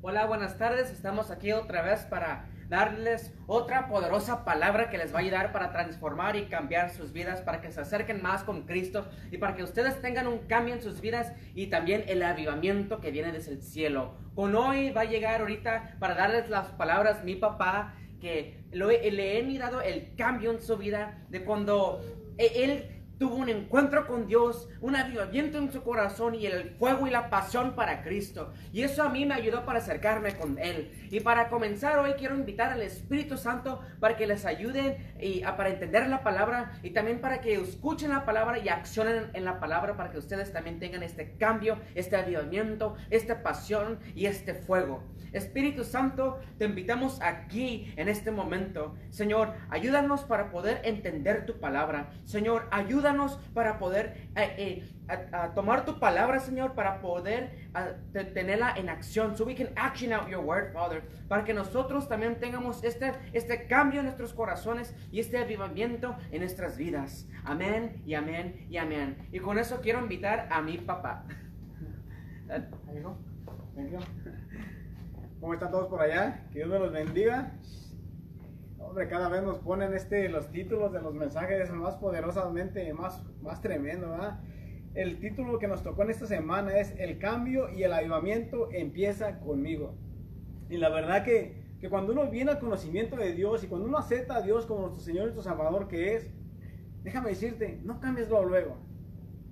Hola, 0.00 0.26
buenas 0.26 0.56
tardes. 0.58 0.92
Estamos 0.92 1.32
aquí 1.32 1.50
otra 1.50 1.82
vez 1.82 2.02
para 2.02 2.48
darles 2.68 3.34
otra 3.48 3.88
poderosa 3.88 4.44
palabra 4.44 4.90
que 4.90 4.96
les 4.96 5.12
va 5.12 5.16
a 5.16 5.22
ayudar 5.22 5.50
para 5.50 5.72
transformar 5.72 6.36
y 6.36 6.44
cambiar 6.44 6.90
sus 6.90 7.12
vidas, 7.12 7.40
para 7.40 7.60
que 7.60 7.72
se 7.72 7.80
acerquen 7.80 8.22
más 8.22 8.44
con 8.44 8.62
Cristo 8.62 9.08
y 9.32 9.38
para 9.38 9.56
que 9.56 9.64
ustedes 9.64 10.00
tengan 10.00 10.28
un 10.28 10.38
cambio 10.46 10.74
en 10.74 10.82
sus 10.82 11.00
vidas 11.00 11.32
y 11.56 11.66
también 11.66 12.04
el 12.06 12.22
avivamiento 12.22 13.00
que 13.00 13.10
viene 13.10 13.32
desde 13.32 13.50
el 13.50 13.60
cielo. 13.60 14.14
Con 14.36 14.54
hoy 14.54 14.90
va 14.90 15.00
a 15.00 15.06
llegar 15.06 15.40
ahorita 15.40 15.96
para 15.98 16.14
darles 16.14 16.48
las 16.48 16.68
palabras 16.68 17.24
mi 17.24 17.34
papá 17.34 17.96
que 18.20 18.62
lo 18.70 18.90
le 18.90 19.38
he 19.38 19.42
mirado 19.42 19.80
el 19.80 20.14
cambio 20.14 20.52
en 20.52 20.62
su 20.62 20.76
vida 20.76 21.26
de 21.28 21.44
cuando 21.44 22.00
e, 22.36 22.64
él 22.64 22.97
tuvo 23.18 23.36
un 23.36 23.48
encuentro 23.48 24.06
con 24.06 24.26
Dios, 24.26 24.68
un 24.80 24.94
avivamiento 24.94 25.58
en 25.58 25.72
su 25.72 25.82
corazón 25.82 26.34
y 26.34 26.46
el 26.46 26.70
fuego 26.70 27.06
y 27.06 27.10
la 27.10 27.30
pasión 27.30 27.74
para 27.74 28.02
Cristo. 28.02 28.52
Y 28.72 28.82
eso 28.82 29.02
a 29.02 29.08
mí 29.08 29.26
me 29.26 29.34
ayudó 29.34 29.64
para 29.64 29.80
acercarme 29.80 30.36
con 30.36 30.58
Él. 30.58 30.92
Y 31.10 31.20
para 31.20 31.48
comenzar 31.48 31.98
hoy 31.98 32.12
quiero 32.12 32.36
invitar 32.36 32.72
al 32.72 32.82
Espíritu 32.82 33.36
Santo 33.36 33.80
para 33.98 34.16
que 34.16 34.26
les 34.26 34.44
ayuden 34.44 35.14
y, 35.20 35.40
para 35.40 35.70
entender 35.70 36.06
la 36.08 36.22
palabra 36.22 36.78
y 36.82 36.90
también 36.90 37.20
para 37.20 37.40
que 37.40 37.54
escuchen 37.54 38.10
la 38.10 38.24
palabra 38.24 38.58
y 38.58 38.68
accionen 38.68 39.30
en 39.32 39.44
la 39.44 39.58
palabra 39.58 39.96
para 39.96 40.10
que 40.10 40.18
ustedes 40.18 40.52
también 40.52 40.78
tengan 40.78 41.02
este 41.02 41.36
cambio, 41.36 41.78
este 41.94 42.16
avivamiento, 42.16 42.94
esta 43.10 43.42
pasión 43.42 43.98
y 44.14 44.26
este 44.26 44.54
fuego. 44.54 45.02
Espíritu 45.32 45.84
Santo, 45.84 46.38
te 46.56 46.64
invitamos 46.64 47.20
aquí 47.20 47.92
en 47.96 48.08
este 48.08 48.30
momento. 48.30 48.94
Señor, 49.10 49.52
ayúdanos 49.68 50.22
para 50.22 50.50
poder 50.50 50.80
entender 50.84 51.44
tu 51.44 51.58
palabra. 51.60 52.10
Señor, 52.24 52.66
ayúdanos 52.70 53.07
para 53.54 53.78
poder 53.78 54.28
eh, 54.36 54.82
eh, 55.08 55.20
tomar 55.54 55.84
tu 55.84 55.98
palabra, 55.98 56.40
Señor, 56.40 56.74
para 56.74 57.00
poder 57.00 57.70
tenerla 58.12 58.74
en 58.76 58.88
acción. 58.88 59.36
So 59.36 59.44
we 59.44 59.54
can 59.54 59.68
action 59.76 60.12
out 60.12 60.28
your 60.28 60.44
word, 60.44 60.72
Father. 60.72 61.02
Para 61.28 61.44
que 61.44 61.54
nosotros 61.54 62.08
también 62.08 62.38
tengamos 62.38 62.84
este, 62.84 63.12
este 63.32 63.66
cambio 63.66 64.00
en 64.00 64.06
nuestros 64.06 64.32
corazones 64.32 64.94
y 65.10 65.20
este 65.20 65.38
avivamiento 65.38 66.16
en 66.30 66.40
nuestras 66.40 66.76
vidas. 66.76 67.26
Amén 67.44 68.02
y 68.04 68.14
amén 68.14 68.66
y 68.68 68.76
amén. 68.76 69.28
Y 69.32 69.38
con 69.38 69.58
eso 69.58 69.80
quiero 69.80 70.00
invitar 70.00 70.48
a 70.50 70.60
mi 70.60 70.78
papá. 70.78 71.24
¿Cómo 75.40 75.54
están 75.54 75.70
todos 75.70 75.88
por 75.88 76.02
allá? 76.02 76.44
Que 76.50 76.58
Dios 76.58 76.68
me 76.68 76.78
los 76.78 76.92
bendiga 76.92 77.52
cada 79.08 79.28
vez 79.28 79.42
nos 79.42 79.58
ponen 79.58 79.94
este, 79.94 80.28
los 80.28 80.50
títulos 80.50 80.92
de 80.92 81.00
los 81.00 81.14
mensajes 81.14 81.70
más 81.70 81.96
poderosamente, 81.96 82.92
más, 82.94 83.24
más 83.42 83.60
tremendo, 83.60 84.16
El 84.94 85.18
título 85.20 85.58
que 85.58 85.68
nos 85.68 85.82
tocó 85.82 86.02
en 86.02 86.10
esta 86.10 86.26
semana 86.26 86.78
es 86.78 86.94
El 86.98 87.18
cambio 87.18 87.68
y 87.70 87.82
el 87.82 87.92
avivamiento 87.92 88.68
empieza 88.72 89.40
conmigo. 89.40 89.94
Y 90.68 90.76
la 90.76 90.88
verdad 90.88 91.24
que, 91.24 91.76
que 91.80 91.88
cuando 91.88 92.12
uno 92.12 92.30
viene 92.30 92.50
al 92.50 92.58
conocimiento 92.58 93.16
de 93.16 93.32
Dios 93.32 93.64
y 93.64 93.68
cuando 93.68 93.86
uno 93.86 93.98
acepta 93.98 94.36
a 94.36 94.42
Dios 94.42 94.66
como 94.66 94.80
nuestro 94.80 95.02
Señor 95.02 95.22
y 95.22 95.32
nuestro 95.32 95.42
Salvador 95.42 95.88
que 95.88 96.14
es, 96.14 96.30
déjame 97.02 97.30
decirte, 97.30 97.80
no 97.84 98.00
cambies 98.00 98.28
luego 98.28 98.44
luego. 98.44 98.76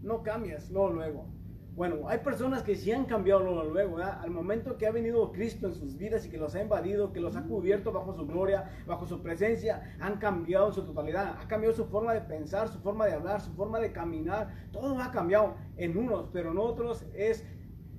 No 0.02 0.22
cambias 0.22 0.70
luego 0.70 0.90
luego. 0.90 1.35
Bueno, 1.76 2.08
hay 2.08 2.18
personas 2.20 2.62
que 2.62 2.74
sí 2.74 2.90
han 2.90 3.04
cambiado 3.04 3.62
luego, 3.64 3.98
al 3.98 4.30
momento 4.30 4.78
que 4.78 4.86
ha 4.86 4.90
venido 4.90 5.30
Cristo 5.30 5.66
en 5.66 5.74
sus 5.74 5.98
vidas 5.98 6.24
y 6.24 6.30
que 6.30 6.38
los 6.38 6.54
ha 6.54 6.62
invadido, 6.62 7.12
que 7.12 7.20
los 7.20 7.36
ha 7.36 7.42
cubierto 7.42 7.92
bajo 7.92 8.14
su 8.14 8.26
gloria, 8.26 8.70
bajo 8.86 9.06
su 9.06 9.20
presencia, 9.20 9.94
han 10.00 10.16
cambiado 10.16 10.68
en 10.68 10.72
su 10.72 10.86
totalidad, 10.86 11.36
ha 11.38 11.46
cambiado 11.46 11.74
su 11.74 11.84
forma 11.84 12.14
de 12.14 12.22
pensar, 12.22 12.68
su 12.68 12.78
forma 12.78 13.04
de 13.04 13.12
hablar, 13.12 13.42
su 13.42 13.52
forma 13.52 13.78
de 13.78 13.92
caminar, 13.92 14.68
todo 14.72 14.98
ha 14.98 15.12
cambiado 15.12 15.54
en 15.76 15.98
unos, 15.98 16.30
pero 16.32 16.52
en 16.52 16.58
otros 16.58 17.04
es, 17.14 17.44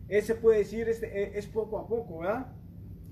se 0.09 0.34
puede 0.34 0.58
decir, 0.58 0.89
es, 0.89 1.03
es, 1.03 1.45
poco 1.45 1.78
a 1.78 1.88
poco, 1.88 2.19
¿verdad? 2.19 2.47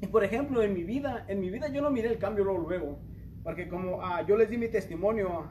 Y 0.02 0.08
por 0.08 0.24
ejemplo, 0.24 0.64
en 0.64 0.74
mi 0.74 0.84
vida, 0.84 1.26
en 1.28 1.42
mi 1.42 1.52
vida 1.52 1.68
yo 1.68 1.84
no 1.84 1.92
miré 1.92 2.10
el 2.10 2.18
cambio 2.18 2.44
luego, 2.44 2.68
luego 2.68 3.00
porque 3.46 3.68
como 3.68 4.02
ah, 4.02 4.24
yo 4.24 4.36
les 4.36 4.50
di 4.50 4.58
mi 4.58 4.70
testimonio 4.70 5.46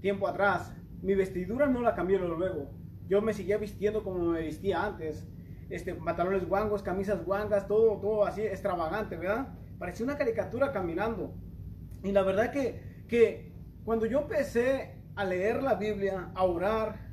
tiempo 0.00 0.26
atrás, 0.26 0.74
mi 1.00 1.14
vestidura 1.14 1.68
no 1.68 1.80
la 1.80 1.94
cambió 1.94 2.18
luego, 2.18 2.34
luego 2.34 2.83
yo 3.08 3.22
me 3.22 3.32
seguía 3.32 3.58
vistiendo 3.58 4.02
como 4.02 4.32
me 4.32 4.40
vestía 4.40 4.84
antes. 4.84 5.26
Este, 5.70 5.94
pantalones 5.94 6.46
guangos, 6.46 6.82
camisas 6.82 7.24
guangas, 7.24 7.66
todo, 7.66 7.98
todo 7.98 8.24
así 8.24 8.42
extravagante, 8.42 9.16
¿verdad? 9.16 9.48
Parecía 9.78 10.04
una 10.04 10.18
caricatura 10.18 10.72
caminando. 10.72 11.34
Y 12.02 12.12
la 12.12 12.22
verdad 12.22 12.50
que, 12.50 13.04
que 13.08 13.52
cuando 13.84 14.06
yo 14.06 14.20
empecé 14.20 14.96
a 15.16 15.24
leer 15.24 15.62
la 15.62 15.74
Biblia, 15.74 16.30
a 16.34 16.44
orar, 16.44 17.10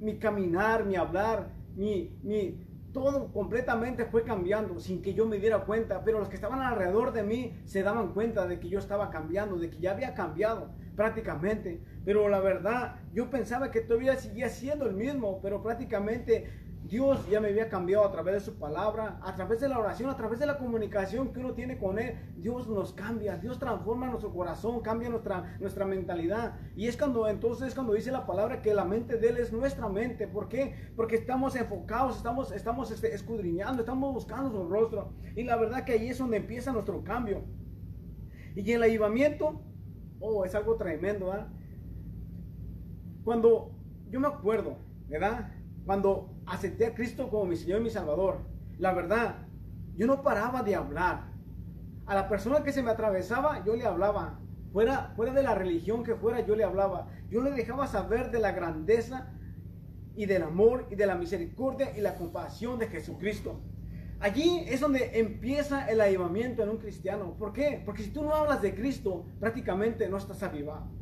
mi 0.00 0.18
caminar, 0.18 0.84
mi 0.84 0.96
hablar, 0.96 1.52
mi, 1.74 2.18
mi, 2.22 2.65
todo 2.96 3.30
completamente 3.30 4.06
fue 4.06 4.24
cambiando 4.24 4.80
sin 4.80 5.02
que 5.02 5.12
yo 5.12 5.26
me 5.26 5.38
diera 5.38 5.66
cuenta, 5.66 6.02
pero 6.02 6.18
los 6.18 6.30
que 6.30 6.36
estaban 6.36 6.62
alrededor 6.62 7.12
de 7.12 7.22
mí 7.22 7.52
se 7.66 7.82
daban 7.82 8.14
cuenta 8.14 8.46
de 8.46 8.58
que 8.58 8.70
yo 8.70 8.78
estaba 8.78 9.10
cambiando, 9.10 9.58
de 9.58 9.68
que 9.68 9.78
ya 9.78 9.90
había 9.90 10.14
cambiado 10.14 10.70
prácticamente. 10.96 11.82
Pero 12.06 12.30
la 12.30 12.40
verdad, 12.40 12.94
yo 13.12 13.28
pensaba 13.28 13.70
que 13.70 13.82
todavía 13.82 14.16
seguía 14.16 14.48
siendo 14.48 14.86
el 14.86 14.94
mismo, 14.94 15.40
pero 15.42 15.62
prácticamente 15.62 16.46
Dios 16.88 17.28
ya 17.28 17.40
me 17.40 17.48
había 17.48 17.68
cambiado 17.68 18.04
a 18.04 18.12
través 18.12 18.34
de 18.34 18.40
su 18.40 18.58
palabra, 18.58 19.18
a 19.22 19.34
través 19.34 19.60
de 19.60 19.68
la 19.68 19.78
oración, 19.78 20.08
a 20.08 20.16
través 20.16 20.38
de 20.38 20.46
la 20.46 20.56
comunicación 20.56 21.32
que 21.32 21.40
uno 21.40 21.52
tiene 21.52 21.78
con 21.78 21.98
Él. 21.98 22.14
Dios 22.36 22.68
nos 22.68 22.92
cambia, 22.92 23.36
Dios 23.38 23.58
transforma 23.58 24.06
nuestro 24.06 24.32
corazón, 24.32 24.80
cambia 24.82 25.08
nuestra, 25.08 25.56
nuestra 25.58 25.84
mentalidad. 25.84 26.54
Y 26.76 26.86
es 26.86 26.96
cuando 26.96 27.26
entonces 27.28 27.74
cuando 27.74 27.92
dice 27.92 28.12
la 28.12 28.24
palabra 28.24 28.62
que 28.62 28.72
la 28.72 28.84
mente 28.84 29.16
de 29.16 29.30
Él 29.30 29.38
es 29.38 29.52
nuestra 29.52 29.88
mente. 29.88 30.28
¿Por 30.28 30.48
qué? 30.48 30.92
Porque 30.94 31.16
estamos 31.16 31.56
enfocados, 31.56 32.18
estamos, 32.18 32.52
estamos 32.52 32.90
este, 32.92 33.12
escudriñando, 33.12 33.82
estamos 33.82 34.14
buscando 34.14 34.52
su 34.52 34.68
rostro. 34.68 35.12
Y 35.34 35.42
la 35.42 35.56
verdad 35.56 35.84
que 35.84 35.92
ahí 35.92 36.08
es 36.08 36.18
donde 36.18 36.36
empieza 36.36 36.72
nuestro 36.72 37.02
cambio. 37.02 37.42
Y 38.54 38.70
el 38.70 38.82
avivamiento, 38.82 39.60
oh, 40.20 40.44
es 40.44 40.54
algo 40.54 40.76
tremendo, 40.76 41.26
¿verdad? 41.26 41.48
Cuando 43.24 43.72
yo 44.08 44.20
me 44.20 44.28
acuerdo, 44.28 44.78
¿verdad? 45.08 45.52
Cuando 45.84 46.35
acepté 46.46 46.86
a 46.86 46.94
Cristo 46.94 47.28
como 47.28 47.46
mi 47.46 47.56
Señor 47.56 47.80
y 47.80 47.84
mi 47.84 47.90
Salvador, 47.90 48.38
la 48.78 48.92
verdad, 48.92 49.46
yo 49.96 50.06
no 50.06 50.22
paraba 50.22 50.62
de 50.62 50.74
hablar. 50.74 51.32
A 52.06 52.14
la 52.14 52.28
persona 52.28 52.62
que 52.62 52.72
se 52.72 52.82
me 52.82 52.90
atravesaba, 52.90 53.64
yo 53.64 53.74
le 53.74 53.84
hablaba. 53.84 54.38
Fuera, 54.72 55.12
fuera 55.16 55.32
de 55.32 55.42
la 55.42 55.54
religión 55.54 56.04
que 56.04 56.14
fuera, 56.14 56.40
yo 56.40 56.54
le 56.54 56.64
hablaba. 56.64 57.08
Yo 57.30 57.42
le 57.42 57.50
dejaba 57.50 57.86
saber 57.86 58.30
de 58.30 58.38
la 58.38 58.52
grandeza 58.52 59.32
y 60.14 60.26
del 60.26 60.42
amor 60.42 60.86
y 60.90 60.94
de 60.94 61.06
la 61.06 61.16
misericordia 61.16 61.96
y 61.96 62.00
la 62.00 62.14
compasión 62.14 62.78
de 62.78 62.88
Jesucristo. 62.88 63.60
Allí 64.20 64.64
es 64.66 64.80
donde 64.80 65.18
empieza 65.18 65.86
el 65.90 66.00
avivamiento 66.00 66.62
en 66.62 66.70
un 66.70 66.78
cristiano. 66.78 67.34
¿Por 67.38 67.52
qué? 67.52 67.82
Porque 67.84 68.02
si 68.02 68.10
tú 68.10 68.22
no 68.22 68.34
hablas 68.34 68.62
de 68.62 68.74
Cristo, 68.74 69.26
prácticamente 69.40 70.08
no 70.08 70.16
estás 70.16 70.42
avivado 70.42 70.96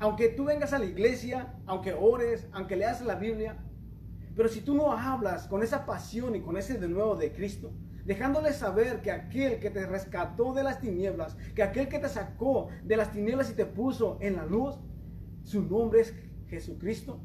aunque 0.00 0.28
tú 0.28 0.44
vengas 0.44 0.72
a 0.72 0.78
la 0.78 0.84
iglesia, 0.84 1.54
aunque 1.66 1.92
ores, 1.92 2.46
aunque 2.52 2.76
leas 2.76 3.00
la 3.00 3.16
Biblia, 3.16 3.56
pero 4.38 4.48
si 4.48 4.60
tú 4.60 4.72
no 4.72 4.92
hablas 4.92 5.48
con 5.48 5.64
esa 5.64 5.84
pasión 5.84 6.36
y 6.36 6.40
con 6.42 6.56
ese 6.56 6.78
de 6.78 6.86
nuevo 6.86 7.16
de 7.16 7.32
Cristo, 7.32 7.72
dejándole 8.04 8.52
saber 8.52 9.02
que 9.02 9.10
aquel 9.10 9.58
que 9.58 9.68
te 9.68 9.84
rescató 9.84 10.54
de 10.54 10.62
las 10.62 10.78
tinieblas, 10.78 11.36
que 11.56 11.62
aquel 11.64 11.88
que 11.88 11.98
te 11.98 12.08
sacó 12.08 12.68
de 12.84 12.96
las 12.96 13.10
tinieblas 13.10 13.50
y 13.50 13.54
te 13.54 13.66
puso 13.66 14.16
en 14.20 14.36
la 14.36 14.46
luz, 14.46 14.76
su 15.42 15.64
nombre 15.64 16.02
es 16.02 16.14
Jesucristo. 16.46 17.20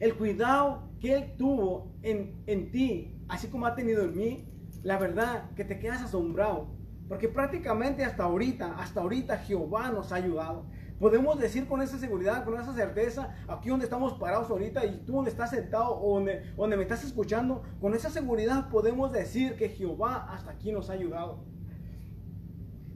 El 0.00 0.14
cuidado 0.14 0.88
que 1.00 1.12
Él 1.12 1.34
tuvo 1.36 1.92
en, 2.00 2.42
en 2.46 2.70
ti, 2.70 3.20
así 3.28 3.48
como 3.48 3.66
ha 3.66 3.74
tenido 3.74 4.02
en 4.04 4.16
mí, 4.16 4.48
la 4.84 4.96
verdad 4.96 5.50
que 5.54 5.66
te 5.66 5.78
quedas 5.78 6.00
asombrado. 6.00 6.74
Porque 7.10 7.28
prácticamente 7.28 8.06
hasta 8.06 8.24
ahorita, 8.24 8.78
hasta 8.78 9.02
ahorita 9.02 9.36
Jehová 9.36 9.90
nos 9.90 10.12
ha 10.12 10.16
ayudado. 10.16 10.64
Podemos 10.98 11.38
decir 11.38 11.66
con 11.66 11.82
esa 11.82 11.98
seguridad, 11.98 12.44
con 12.44 12.58
esa 12.58 12.74
certeza, 12.74 13.34
aquí 13.48 13.68
donde 13.68 13.84
estamos 13.84 14.14
parados 14.14 14.48
ahorita 14.50 14.84
y 14.86 15.04
tú 15.04 15.12
donde 15.12 15.30
estás 15.30 15.50
sentado 15.50 15.94
o 16.00 16.14
donde, 16.14 16.42
donde 16.56 16.76
me 16.76 16.82
estás 16.82 17.04
escuchando, 17.04 17.62
con 17.80 17.94
esa 17.94 18.08
seguridad 18.08 18.70
podemos 18.70 19.12
decir 19.12 19.56
que 19.56 19.68
Jehová 19.68 20.32
hasta 20.32 20.52
aquí 20.52 20.72
nos 20.72 20.88
ha 20.88 20.94
ayudado. 20.94 21.44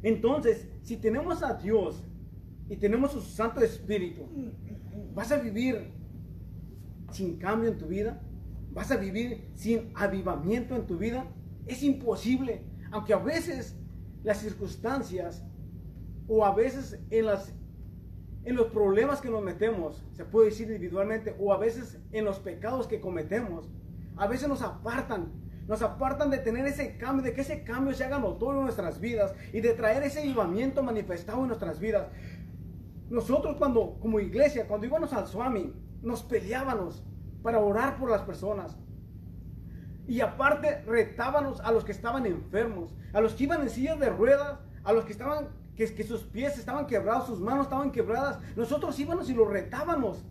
Entonces, 0.02 0.66
si 0.82 0.96
tenemos 0.96 1.42
a 1.42 1.54
Dios 1.54 2.02
y 2.70 2.76
tenemos 2.76 3.12
su 3.12 3.20
Santo 3.20 3.60
Espíritu, 3.60 4.22
¿vas 5.12 5.30
a 5.30 5.36
vivir 5.36 5.92
sin 7.10 7.36
cambio 7.36 7.70
en 7.70 7.76
tu 7.76 7.86
vida? 7.86 8.22
¿Vas 8.72 8.90
a 8.90 8.96
vivir 8.96 9.50
sin 9.54 9.92
avivamiento 9.94 10.75
en 10.75 10.86
tu 10.86 10.96
vida? 10.96 11.26
Es 11.66 11.82
imposible, 11.82 12.64
aunque 12.92 13.12
a 13.12 13.19
veces 13.19 13.76
las 14.22 14.38
circunstancias 14.38 15.44
o 16.28 16.46
a 16.46 16.54
veces 16.54 16.98
en 17.10 17.26
las 17.26 17.52
en 18.44 18.56
los 18.56 18.69
problemas 18.69 19.20
que 19.20 19.31
nos 19.31 19.42
metemos, 19.42 20.04
se 20.12 20.25
puede 20.25 20.48
decir 20.48 20.66
individualmente, 20.69 21.37
o 21.38 21.52
a 21.52 21.58
veces 21.58 21.98
en 22.12 22.25
los 22.25 22.38
pecados 22.38 22.87
que 22.87 23.00
cometemos, 23.00 23.69
a 24.16 24.26
veces 24.26 24.48
nos 24.48 24.62
apartan, 24.62 25.32
nos 25.66 25.82
apartan 25.82 26.31
de 26.31 26.38
tener 26.38 26.66
ese 26.66 26.96
cambio, 26.96 27.22
de 27.22 27.32
que 27.32 27.42
ese 27.42 27.62
cambio 27.64 27.94
se 27.94 28.04
haga 28.04 28.19
notorio 28.19 28.60
en 28.60 28.64
nuestras 28.64 29.00
vidas 29.00 29.34
y 29.52 29.60
de 29.60 29.75
traer 29.75 30.02
ese 30.02 30.20
avivamiento 30.20 30.82
manifestado 30.82 31.42
en 31.42 31.48
nuestras 31.48 31.78
vidas. 31.78 32.08
Nosotros 33.08 33.56
cuando, 33.56 33.98
como 34.00 34.20
iglesia, 34.20 34.66
cuando 34.66 34.87
íbamos 34.87 35.12
al 35.12 35.26
Swami, 35.26 35.72
nos 36.02 36.22
peleábamos 36.22 37.04
para 37.42 37.60
orar 37.60 37.98
por 37.98 38.10
las 38.10 38.22
personas. 38.22 38.76
Y 40.06 40.20
aparte 40.20 40.82
retábamos 40.87 41.60
a 41.60 41.70
los 41.72 41.84
que 41.84 41.92
estaban 41.92 42.26
enfermos, 42.26 42.94
a 43.12 43.20
los 43.20 43.34
que 43.34 43.44
iban 43.44 43.62
en 43.62 43.70
sillas 43.70 43.98
de 44.00 44.10
ruedas, 44.10 44.58
a 44.82 44.92
los 44.92 45.04
que 45.04 45.12
estaban, 45.12 45.48
que, 45.90 46.04
sus 46.04 46.24
pies 46.24 46.58
estaban 46.58 46.86
quebrados, 46.86 47.26
sus 47.26 47.40
manos 47.40 47.64
estaban 47.64 47.90
quebradas. 47.90 48.38
Nosotros 48.56 48.98
íbamos 48.98 49.30
y 49.30 49.34
los 49.34 49.48
retábamos. 49.48 50.24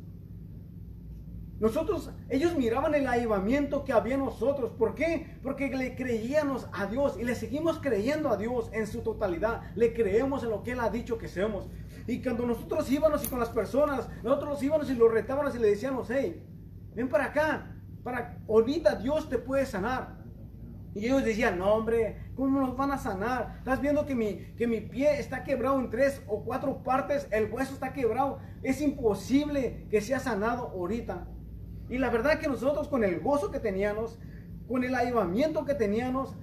Nosotros, 1.59 2.11
ellos 2.29 2.55
miraban 2.55 2.93
el 2.95 3.05
avivamiento 3.07 3.83
que 3.83 3.91
había 3.91 4.13
en 4.13 4.21
nosotros. 4.21 4.71
¿Por 4.77 4.95
qué? 4.95 5.39
Porque 5.41 5.67
le 5.75 5.95
creíamos 5.95 6.67
a 6.71 6.85
Dios 6.85 7.17
y 7.19 7.23
le 7.23 7.35
seguimos 7.35 7.79
creyendo 7.79 8.29
a 8.29 8.37
Dios 8.37 8.69
en 8.71 8.87
su 8.87 9.01
totalidad. 9.01 9.63
Le 9.75 9.93
creemos 9.93 10.43
en 10.43 10.51
lo 10.51 10.63
que 10.63 10.71
Él 10.71 10.79
ha 10.79 10.89
dicho 10.89 11.17
que 11.17 11.27
seamos. 11.27 11.67
Y 12.07 12.21
cuando 12.21 12.45
nosotros 12.45 12.89
íbamos 12.91 13.25
y 13.25 13.27
con 13.27 13.39
las 13.39 13.49
personas, 13.49 14.07
nosotros 14.23 14.61
íbamos 14.63 14.89
y 14.89 14.95
los 14.95 15.11
retábamos 15.11 15.55
y 15.55 15.59
le 15.59 15.69
decíamos, 15.69 16.07
hey, 16.09 16.45
ven 16.95 17.09
para 17.09 17.25
acá, 17.25 17.75
para 18.03 18.37
ahorita 18.47 18.95
Dios 18.95 19.27
te 19.27 19.37
puede 19.37 19.65
sanar. 19.65 20.18
Y 20.95 21.05
ellos 21.05 21.23
decían, 21.23 21.59
no 21.59 21.73
hombre, 21.73 22.17
¿cómo 22.35 22.59
nos 22.59 22.75
van 22.75 22.91
a 22.91 22.97
sanar? 22.97 23.55
Estás 23.59 23.79
viendo 23.79 24.05
que 24.05 24.15
mi, 24.15 24.37
que 24.57 24.67
mi 24.67 24.81
pie 24.81 25.19
está 25.19 25.43
quebrado 25.43 25.79
en 25.79 25.89
tres 25.89 26.21
o 26.27 26.43
cuatro 26.43 26.81
partes, 26.83 27.27
el 27.31 27.51
hueso 27.51 27.73
está 27.73 27.93
quebrado. 27.93 28.39
Es 28.63 28.81
imposible 28.81 29.87
que 29.91 30.01
sea 30.01 30.19
sanado 30.19 30.69
ahorita. 30.69 31.27
Y 31.89 31.97
la 31.97 32.09
verdad 32.09 32.39
que 32.39 32.47
nosotros 32.47 32.87
con 32.87 33.03
el 33.03 33.19
gozo 33.19 33.51
que 33.51 33.59
teníamos, 33.59 34.19
con 34.67 34.83
el 34.83 34.95
avivamiento 34.95 35.65
que 35.65 35.75
teníamos 35.75 36.35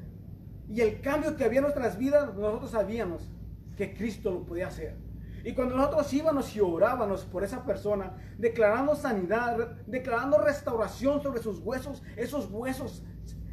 y 0.68 0.80
el 0.80 1.00
cambio 1.00 1.36
que 1.36 1.44
había 1.44 1.58
en 1.58 1.64
nuestras 1.64 1.98
vidas, 1.98 2.34
nosotros 2.34 2.70
sabíamos 2.70 3.30
que 3.76 3.94
Cristo 3.94 4.30
lo 4.30 4.44
podía 4.44 4.68
hacer. 4.68 4.96
Y 5.44 5.52
cuando 5.52 5.76
nosotros 5.76 6.12
íbamos 6.12 6.56
y 6.56 6.60
orábamos 6.60 7.24
por 7.24 7.44
esa 7.44 7.64
persona, 7.64 8.16
declarando 8.36 8.96
sanidad, 8.96 9.76
declarando 9.86 10.38
restauración 10.38 11.22
sobre 11.22 11.40
sus 11.40 11.60
huesos, 11.60 12.02
esos 12.16 12.50
huesos 12.50 13.04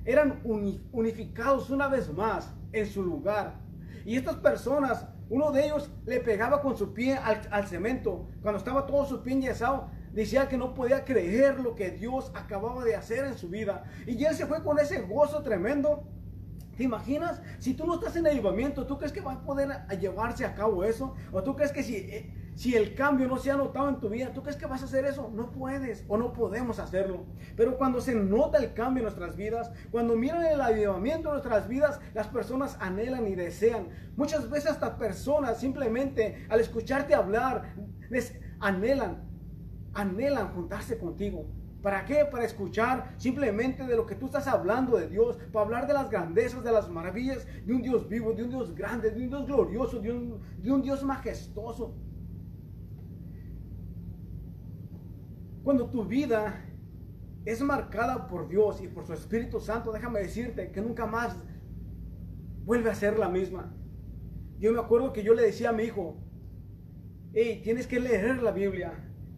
eran 0.06 0.42
unificados 0.44 1.70
una 1.70 1.88
vez 1.88 2.12
más 2.14 2.54
en 2.72 2.86
su 2.86 3.04
lugar. 3.04 3.60
Y 4.06 4.18
estas 4.18 4.36
personas, 4.36 5.08
uno 5.30 5.52
de 5.52 5.66
ellos 5.66 5.90
le 6.06 6.20
pegaba 6.20 6.62
con 6.62 6.78
su 6.78 6.94
pie 6.94 7.16
al, 7.16 7.68
cemento, 7.68 8.28
cuando 8.42 8.58
estaba 8.58 8.86
todo 8.86 9.06
su 9.06 9.22
pie 9.22 9.34
enyesado, 9.34 9.90
decía 10.12 10.50
que 10.50 10.58
no 10.58 10.74
podía 10.74 11.06
creer 11.06 11.60
lo 11.60 11.76
que 11.76 11.92
Dios 11.92 12.32
acababa 12.36 12.84
de 12.84 12.96
hacer 12.96 13.26
en 13.26 13.38
su 13.38 13.50
vida. 13.50 13.84
Y 14.06 14.24
él 14.24 14.36
se 14.36 14.46
fue 14.46 14.62
con 14.62 14.78
ese 14.80 15.02
gozo 15.02 15.42
tremendo. 15.42 16.04
¿Te 16.76 16.84
imaginas? 16.84 17.42
Si 17.60 17.76
tú 17.76 17.86
no 17.86 17.96
estás 17.96 18.16
en 18.16 18.28
avivamiento, 18.28 18.86
¿tú 18.88 18.98
crees 18.98 19.14
que 19.14 19.22
va 19.22 19.34
a 19.34 19.44
poder 19.44 19.70
llevarse 20.00 20.44
a 20.44 20.56
cabo 20.56 20.84
eso? 20.84 21.14
¿O 21.32 21.44
tú 21.44 21.56
crees 21.56 21.72
que 21.72 21.84
si, 21.84 21.96
eh, 21.96 22.34
si 22.56 22.76
el 22.76 22.96
cambio 22.96 23.28
no 23.28 23.38
se 23.38 23.52
ha 23.52 23.58
notado 23.58 23.90
en 23.90 24.00
tu 24.00 24.10
vida, 24.10 24.32
¿tú 24.34 24.42
crees 24.42 24.58
que 24.58 24.66
vas 24.66 24.82
a 24.82 24.86
hacer 24.86 25.06
eso? 25.06 25.32
No 25.34 25.52
puedes 25.52 26.06
o 26.08 26.18
no 26.18 26.34
podemos 26.34 26.80
hacerlo. 26.80 27.26
Pero 27.56 27.78
cuando 27.78 28.02
se 28.02 28.16
nota 28.16 28.58
el 28.58 28.74
cambio 28.74 29.02
en 29.02 29.06
nuestras 29.06 29.36
vidas, 29.36 29.72
cuando 29.92 30.16
miran 30.16 30.46
el 30.46 30.62
avivamiento 30.62 31.30
en 31.30 31.34
nuestras 31.34 31.68
vidas, 31.68 32.00
las 32.14 32.28
personas 32.28 32.78
anhelan 32.80 33.28
y 33.28 33.36
desean. 33.36 33.90
Muchas 34.16 34.50
veces 34.50 34.72
hasta 34.72 34.98
personas 34.98 35.60
simplemente 35.60 36.46
al 36.50 36.60
escucharte 36.60 37.16
hablar, 37.16 37.76
les 38.10 38.40
anhelan 38.60 39.34
anhelan 39.94 40.54
juntarse 40.54 40.98
contigo. 40.98 41.46
¿Para 41.82 42.06
qué? 42.06 42.26
Para 42.26 42.46
escuchar 42.46 43.14
simplemente 43.18 43.84
de 43.84 43.96
lo 43.96 44.06
que 44.06 44.16
tú 44.16 44.28
estás 44.28 44.48
hablando 44.48 44.98
de 44.98 45.10
Dios, 45.10 45.38
para 45.52 45.66
hablar 45.66 45.88
de 45.88 45.94
las 45.94 46.10
grandezas, 46.10 46.64
de 46.64 46.72
las 46.72 46.90
maravillas 46.90 47.46
de 47.66 47.74
un 47.74 47.82
Dios 47.82 48.08
vivo, 48.08 48.32
de 48.34 48.44
un 48.44 48.50
Dios 48.50 48.74
grande, 48.74 49.12
de 49.12 49.22
un 49.22 49.30
Dios 49.30 49.46
glorioso, 49.46 50.00
de 50.00 50.12
un, 50.12 50.42
de 50.60 50.72
un 50.72 50.82
Dios 50.82 51.04
majestuoso. 51.04 51.94
Cuando 55.64 55.90
tu 55.90 56.06
vida 56.06 56.66
es 57.46 57.62
marcada 57.62 58.28
por 58.28 58.48
Dios 58.48 58.82
y 58.82 58.88
por 58.88 59.06
su 59.06 59.14
Espíritu 59.14 59.60
Santo, 59.60 59.92
déjame 59.92 60.20
decirte 60.20 60.72
que 60.72 60.82
nunca 60.82 61.06
más 61.06 61.38
vuelve 62.66 62.90
a 62.90 62.96
ser 62.96 63.18
la 63.18 63.30
misma. 63.30 63.74
Yo 64.60 64.72
me 64.72 64.80
acuerdo 64.80 65.14
que 65.14 65.24
yo 65.24 65.34
le 65.34 65.44
decía 65.44 65.70
a 65.70 65.74
mi 65.74 65.84
hijo, 65.84 66.18
hey, 67.34 67.62
tienes 67.64 67.88
que 67.88 68.00
leer 68.00 68.42
la 68.42 68.52
Biblia, 68.52 68.94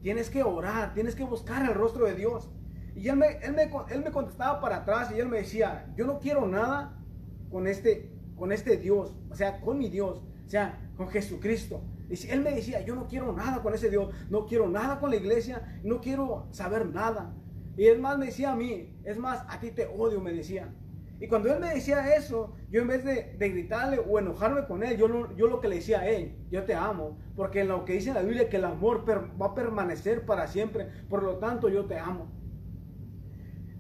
Tienes 0.06 0.30
que 0.30 0.44
orar, 0.44 0.94
tienes 0.94 1.16
que 1.16 1.24
buscar 1.24 1.68
el 1.68 1.74
rostro 1.74 2.06
de 2.06 2.14
Dios. 2.14 2.48
Y 2.96 3.08
él 3.08 3.18
me, 3.18 3.40
él 3.42 3.56
me, 3.56 4.12
contestaba 4.12 4.62
para 4.62 4.76
atrás 4.76 5.12
y 5.12 5.20
él 5.20 5.28
me 5.28 5.38
decía, 5.38 5.92
yo 5.98 6.06
no 6.06 6.20
quiero 6.20 6.46
nada 6.46 7.04
con 7.50 7.66
este, 7.66 8.12
con 8.36 8.52
este 8.52 8.78
Dios, 8.78 9.18
o 9.32 9.36
sea, 9.36 9.60
con 9.62 9.80
mi 9.80 9.90
Dios, 9.90 10.22
o 10.46 10.48
sea, 10.48 10.92
con 10.96 11.08
Jesucristo. 11.10 11.82
Y 12.10 12.30
él 12.30 12.42
me 12.42 12.52
decía, 12.52 12.82
yo 12.82 12.96
no 12.96 13.08
quiero 13.08 13.34
nada 13.34 13.62
con 13.62 13.74
ese 13.74 13.90
Dios, 13.90 14.14
no 14.30 14.46
quiero 14.46 14.70
nada 14.70 15.00
con 15.00 15.10
la 15.10 15.16
iglesia, 15.16 15.80
no 15.84 16.02
quiero 16.02 16.48
saber 16.52 16.88
nada. 16.88 17.34
Y 17.78 17.88
es 17.88 18.00
más, 18.00 18.18
me 18.18 18.28
decía 18.28 18.52
a 18.52 18.56
mí, 18.56 18.96
es 19.04 19.18
más, 19.18 19.44
a 19.50 19.60
ti 19.60 19.72
te 19.72 19.88
odio, 19.88 20.22
me 20.22 20.34
decía. 20.34 20.74
Y 21.20 21.28
cuando 21.28 21.54
él 21.54 21.60
me 21.60 21.74
decía 21.74 22.16
eso, 22.16 22.54
yo 22.70 22.82
en 22.82 22.88
vez 22.88 23.06
de, 23.06 23.50
gritarle 23.50 24.00
o 24.00 24.20
enojarme 24.20 24.66
con 24.66 24.84
él, 24.84 24.98
yo, 24.98 25.34
yo 25.36 25.48
lo 25.48 25.62
que 25.62 25.70
le 25.70 25.76
decía 25.76 26.02
a 26.02 26.10
él, 26.10 26.36
yo 26.52 26.64
te 26.64 26.76
amo, 26.76 27.18
porque 27.36 27.62
en 27.62 27.70
lo 27.70 27.86
que 27.86 27.94
dice 27.94 28.14
la 28.14 28.22
Biblia 28.22 28.50
que 28.50 28.58
el 28.58 28.66
amor 28.66 29.06
va 29.10 29.46
a 29.48 29.56
permanecer 29.56 30.26
para 30.26 30.48
siempre, 30.48 30.90
por 31.10 31.24
lo 31.24 31.38
tanto 31.38 31.70
yo 31.70 31.86
te 31.86 31.98
amo. 31.98 32.28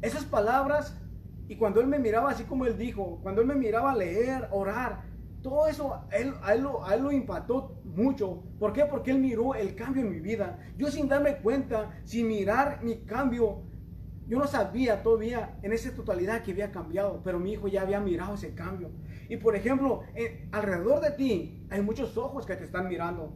Esas 0.02 0.24
palabras, 0.24 0.98
y 1.48 1.58
cuando 1.58 1.82
él 1.82 1.88
me 1.88 2.00
miraba 2.00 2.32
así 2.32 2.46
como 2.46 2.66
él 2.66 2.78
dijo, 2.78 3.20
cuando 3.22 3.42
él 3.42 3.48
me 3.48 3.56
miraba 3.56 3.96
leer, 3.96 4.48
orar, 4.52 5.04
todo 5.42 5.68
eso 5.68 5.94
a 5.94 6.08
él, 6.12 6.34
a 6.42 6.54
él, 6.54 6.62
lo, 6.62 6.86
a 6.86 6.96
él 6.96 7.04
lo 7.04 7.12
impactó 7.12 7.76
mucho. 7.96 8.44
¿Por 8.60 8.74
qué? 8.74 8.86
Porque 8.86 9.12
él 9.12 9.20
miró 9.20 9.56
el 9.56 9.76
cambio 9.76 10.04
en 10.04 10.12
mi 10.12 10.20
vida. 10.20 10.60
Yo 10.78 10.92
sin 10.92 11.08
darme 11.08 11.38
cuenta, 11.38 12.00
sin 12.04 12.28
mirar 12.28 12.84
mi 12.84 12.98
cambio, 13.06 13.64
yo 14.28 14.40
no 14.40 14.48
sabía 14.48 15.04
todavía 15.04 15.58
en 15.62 15.72
esa 15.72 15.94
totalidad 15.94 16.42
que 16.42 16.52
había 16.52 16.72
cambiado, 16.72 17.22
pero 17.24 17.40
mi 17.40 17.54
hijo 17.54 17.68
ya 17.68 17.82
había 17.82 18.00
mirado 18.00 18.36
ese 18.36 18.56
cambio. 18.56 18.92
Y 19.30 19.38
por 19.38 19.56
ejemplo, 19.56 20.02
alrededor 20.52 21.02
de 21.02 21.12
ti 21.12 21.68
hay 21.70 21.82
muchos 21.82 22.18
ojos 22.18 22.46
que 22.46 22.56
te 22.56 22.64
están 22.64 22.88
mirando. 22.88 23.36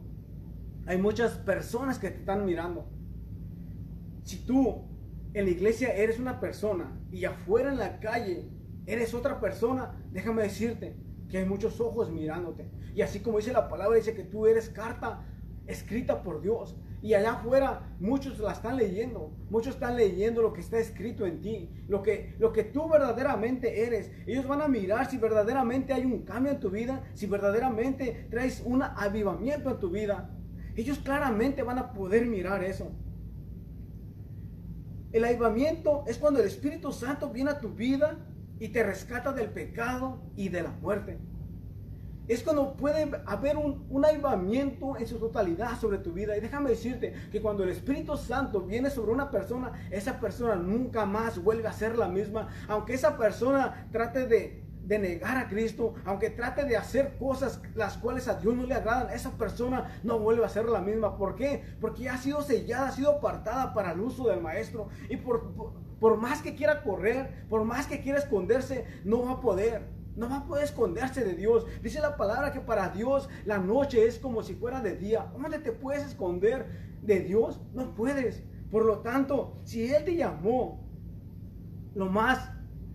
Hay 0.86 0.98
muchas 0.98 1.32
personas 1.38 1.98
que 1.98 2.10
te 2.10 2.18
están 2.18 2.44
mirando. 2.44 2.88
Si 4.24 4.44
tú 4.44 4.88
en 5.32 5.44
la 5.44 5.50
iglesia 5.50 5.94
eres 5.94 6.18
una 6.18 6.40
persona 6.40 7.00
y 7.12 7.24
afuera 7.24 7.70
en 7.70 7.78
la 7.78 8.00
calle 8.00 8.48
eres 8.86 9.14
otra 9.14 9.40
persona, 9.40 9.94
déjame 10.10 10.42
decirte 10.42 10.96
que 11.30 11.38
hay 11.38 11.44
muchos 11.44 11.80
ojos 11.80 12.10
mirándote. 12.10 12.68
Y 12.94 13.02
así 13.02 13.20
como 13.20 13.38
dice 13.38 13.52
la 13.52 13.68
palabra, 13.68 13.96
dice 13.96 14.14
que 14.14 14.24
tú 14.24 14.46
eres 14.46 14.68
carta 14.68 15.24
escrita 15.66 16.22
por 16.22 16.40
Dios. 16.40 16.76
Y 17.02 17.14
allá 17.14 17.32
afuera 17.32 17.94
muchos 17.98 18.38
la 18.40 18.52
están 18.52 18.76
leyendo, 18.76 19.32
muchos 19.48 19.74
están 19.74 19.96
leyendo 19.96 20.42
lo 20.42 20.52
que 20.52 20.60
está 20.60 20.78
escrito 20.78 21.24
en 21.24 21.40
ti, 21.40 21.70
lo 21.88 22.02
que, 22.02 22.34
lo 22.38 22.52
que 22.52 22.64
tú 22.64 22.90
verdaderamente 22.90 23.86
eres. 23.86 24.10
Ellos 24.26 24.46
van 24.46 24.60
a 24.60 24.68
mirar 24.68 25.08
si 25.08 25.16
verdaderamente 25.16 25.94
hay 25.94 26.04
un 26.04 26.24
cambio 26.24 26.52
en 26.52 26.60
tu 26.60 26.68
vida, 26.68 27.02
si 27.14 27.26
verdaderamente 27.26 28.26
traes 28.30 28.62
un 28.66 28.82
avivamiento 28.82 29.70
en 29.70 29.78
tu 29.78 29.88
vida. 29.88 30.30
Ellos 30.76 30.98
claramente 30.98 31.62
van 31.62 31.78
a 31.78 31.92
poder 31.92 32.26
mirar 32.26 32.62
eso. 32.62 32.92
El 35.12 35.24
avivamiento 35.24 36.04
es 36.06 36.18
cuando 36.18 36.40
el 36.40 36.46
Espíritu 36.46 36.92
Santo 36.92 37.30
viene 37.30 37.50
a 37.50 37.60
tu 37.60 37.70
vida 37.70 38.18
y 38.60 38.68
te 38.68 38.84
rescata 38.84 39.32
del 39.32 39.50
pecado 39.50 40.22
y 40.36 40.48
de 40.48 40.62
la 40.62 40.70
muerte 40.70 41.18
es 42.30 42.44
cuando 42.44 42.74
puede 42.74 43.10
haber 43.26 43.56
un, 43.56 43.84
un 43.90 44.04
avivamiento 44.04 44.96
en 44.96 45.04
su 45.08 45.18
totalidad 45.18 45.76
sobre 45.80 45.98
tu 45.98 46.12
vida. 46.12 46.36
Y 46.36 46.40
déjame 46.40 46.70
decirte 46.70 47.12
que 47.32 47.42
cuando 47.42 47.64
el 47.64 47.70
Espíritu 47.70 48.16
Santo 48.16 48.60
viene 48.60 48.88
sobre 48.88 49.10
una 49.10 49.32
persona, 49.32 49.72
esa 49.90 50.20
persona 50.20 50.54
nunca 50.54 51.04
más 51.04 51.42
vuelve 51.42 51.66
a 51.66 51.72
ser 51.72 51.98
la 51.98 52.06
misma. 52.06 52.46
Aunque 52.68 52.94
esa 52.94 53.16
persona 53.16 53.88
trate 53.90 54.28
de, 54.28 54.62
de 54.84 54.98
negar 55.00 55.38
a 55.38 55.48
Cristo, 55.48 55.94
aunque 56.04 56.30
trate 56.30 56.64
de 56.66 56.76
hacer 56.76 57.16
cosas 57.18 57.60
las 57.74 57.98
cuales 57.98 58.28
a 58.28 58.34
Dios 58.34 58.54
no 58.54 58.62
le 58.62 58.74
agradan, 58.74 59.12
esa 59.12 59.32
persona 59.32 59.98
no 60.04 60.20
vuelve 60.20 60.44
a 60.44 60.48
ser 60.48 60.66
la 60.66 60.80
misma. 60.80 61.16
¿Por 61.16 61.34
qué? 61.34 61.64
Porque 61.80 62.08
ha 62.08 62.16
sido 62.16 62.42
sellada, 62.42 62.90
ha 62.90 62.92
sido 62.92 63.10
apartada 63.10 63.74
para 63.74 63.90
el 63.90 63.98
uso 63.98 64.28
del 64.28 64.40
Maestro. 64.40 64.88
Y 65.08 65.16
por, 65.16 65.52
por 65.54 65.72
más 66.18 66.42
que 66.42 66.54
quiera 66.54 66.82
correr, 66.82 67.44
por 67.48 67.64
más 67.64 67.86
que 67.86 68.00
quiera 68.00 68.18
esconderse, 68.18 68.86
no 69.04 69.22
va 69.22 69.32
a 69.32 69.40
poder. 69.40 69.82
No 70.16 70.28
va 70.28 70.38
a 70.38 70.46
poder 70.46 70.64
esconderse 70.64 71.24
de 71.24 71.34
Dios. 71.34 71.66
Dice 71.82 72.00
la 72.00 72.16
palabra 72.16 72.52
que 72.52 72.60
para 72.60 72.88
Dios 72.88 73.28
la 73.44 73.58
noche 73.58 74.06
es 74.06 74.18
como 74.18 74.42
si 74.42 74.54
fuera 74.54 74.80
de 74.80 74.96
día. 74.96 75.30
¿Dónde 75.32 75.58
te 75.58 75.72
puedes 75.72 76.04
esconder 76.04 76.66
de 77.02 77.20
Dios? 77.20 77.60
No 77.72 77.94
puedes. 77.94 78.42
Por 78.70 78.84
lo 78.84 78.98
tanto, 79.00 79.60
si 79.64 79.92
Él 79.92 80.04
te 80.04 80.16
llamó, 80.16 80.86
lo 81.94 82.08
más 82.08 82.50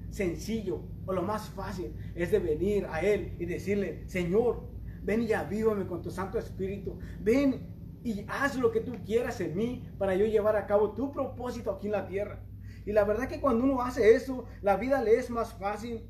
sencillo 0.09 0.81
o 1.05 1.13
lo 1.13 1.21
más 1.21 1.49
fácil 1.49 1.93
es 2.15 2.31
de 2.31 2.39
venir 2.39 2.87
a 2.89 3.01
Él 3.01 3.35
y 3.39 3.45
decirle, 3.45 4.03
Señor, 4.07 4.63
ven 5.03 5.23
y 5.23 5.33
avívame 5.33 5.85
con 5.85 6.01
tu 6.01 6.09
Santo 6.09 6.39
Espíritu. 6.39 6.97
Ven 7.21 7.75
y 8.03 8.25
haz 8.27 8.55
lo 8.55 8.71
que 8.71 8.81
tú 8.81 8.93
quieras 9.05 9.41
en 9.41 9.55
mí 9.55 9.83
para 9.97 10.15
yo 10.15 10.25
llevar 10.25 10.55
a 10.55 10.67
cabo 10.67 10.91
tu 10.91 11.11
propósito 11.11 11.71
aquí 11.71 11.87
en 11.87 11.93
la 11.93 12.07
tierra. 12.07 12.39
Y 12.85 12.93
la 12.93 13.03
verdad 13.03 13.27
que 13.27 13.41
cuando 13.41 13.63
uno 13.63 13.81
hace 13.81 14.15
eso, 14.15 14.45
la 14.61 14.77
vida 14.77 15.01
le 15.01 15.17
es 15.17 15.29
más 15.29 15.53
fácil 15.53 16.07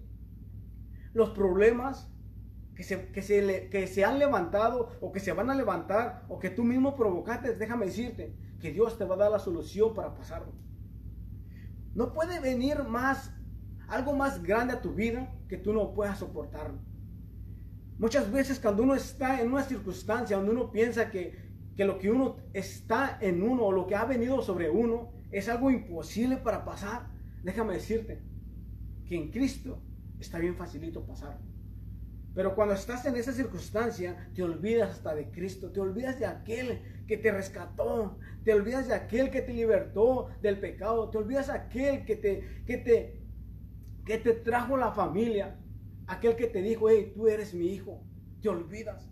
los 1.14 1.30
problemas 1.30 2.12
que 2.76 2.84
se, 2.84 3.08
que 3.12 3.22
se, 3.22 3.70
que 3.70 3.88
se 3.88 4.04
han 4.04 4.20
levantado 4.20 4.90
o 5.00 5.12
que 5.14 5.22
se 5.22 5.32
van 5.32 5.50
a 5.50 5.56
levantar 5.56 6.26
o 6.28 6.40
que 6.40 6.50
tú 6.50 6.64
mismo 6.64 6.96
provocaste, 6.96 7.56
déjame 7.56 7.86
decirte 7.86 8.36
que 8.60 8.72
Dios 8.72 8.98
te 8.98 9.06
va 9.06 9.16
a 9.16 9.20
dar 9.20 9.32
la 9.32 9.40
solución 9.40 9.94
para 9.94 10.14
pasarlo. 10.14 10.54
No 11.94 12.12
puede 12.12 12.42
venir 12.42 12.84
más 12.84 13.32
algo 13.88 14.14
más 14.14 14.44
grande 14.44 14.74
a 14.74 14.82
tu 14.82 14.94
vida 14.94 15.34
que 15.48 15.58
tú 15.58 15.72
no 15.72 15.94
puedas 15.94 16.20
soportarlo. 16.20 16.80
Muchas 17.98 18.30
veces 18.30 18.60
cuando 18.60 18.84
uno 18.84 18.96
está 18.96 19.42
en 19.42 19.54
una 19.54 19.64
circunstancia 19.64 20.36
donde 20.36 20.52
uno 20.52 20.72
piensa 20.72 21.10
que, 21.10 21.38
que 21.78 21.86
lo 21.86 21.98
que 21.98 22.12
uno 22.12 22.36
está 22.54 23.18
en 23.22 23.42
uno 23.42 23.64
o 23.64 23.72
lo 23.72 23.88
que 23.88 23.96
ha 23.96 24.04
venido 24.04 24.42
sobre 24.42 24.70
uno 24.70 25.15
es 25.32 25.50
algo 25.50 25.72
imposible 25.72 26.38
para 26.38 26.66
pasar, 26.66 27.08
déjame 27.44 27.74
decirte 27.74 28.22
que 29.06 29.16
en 29.16 29.32
Cristo 29.32 29.82
está 30.20 30.40
bien 30.40 30.56
facilito 30.56 31.06
pasar. 31.06 31.40
Pero 32.34 32.54
cuando 32.54 32.74
estás 32.74 33.06
en 33.06 33.16
esa 33.16 33.32
circunstancia, 33.32 34.30
te 34.36 34.44
olvidas 34.44 34.92
hasta 34.92 35.16
de 35.16 35.32
Cristo, 35.32 35.72
te 35.72 35.80
olvidas 35.80 36.20
de 36.20 36.26
aquel 36.26 36.82
que 37.08 37.18
te 37.18 37.32
rescató, 37.32 38.18
te 38.44 38.54
olvidas 38.54 38.88
de 38.90 38.94
aquel 38.94 39.32
que 39.32 39.42
te 39.42 39.54
libertó 39.54 40.28
del 40.42 40.60
pecado, 40.60 41.10
te 41.10 41.18
olvidas 41.18 41.48
de 41.48 41.54
aquel 41.54 42.04
que 42.04 42.18
te, 42.18 42.64
que 42.66 42.78
te, 42.78 43.22
que 44.06 44.18
te 44.18 44.34
trajo 44.34 44.76
la 44.76 44.92
familia, 44.92 45.58
aquel 46.08 46.36
que 46.36 46.48
te 46.48 46.62
dijo, 46.62 46.90
hey, 46.90 47.14
tú 47.16 47.28
eres 47.28 47.54
mi 47.54 47.68
hijo, 47.68 48.04
te 48.42 48.50
olvidas. 48.50 49.10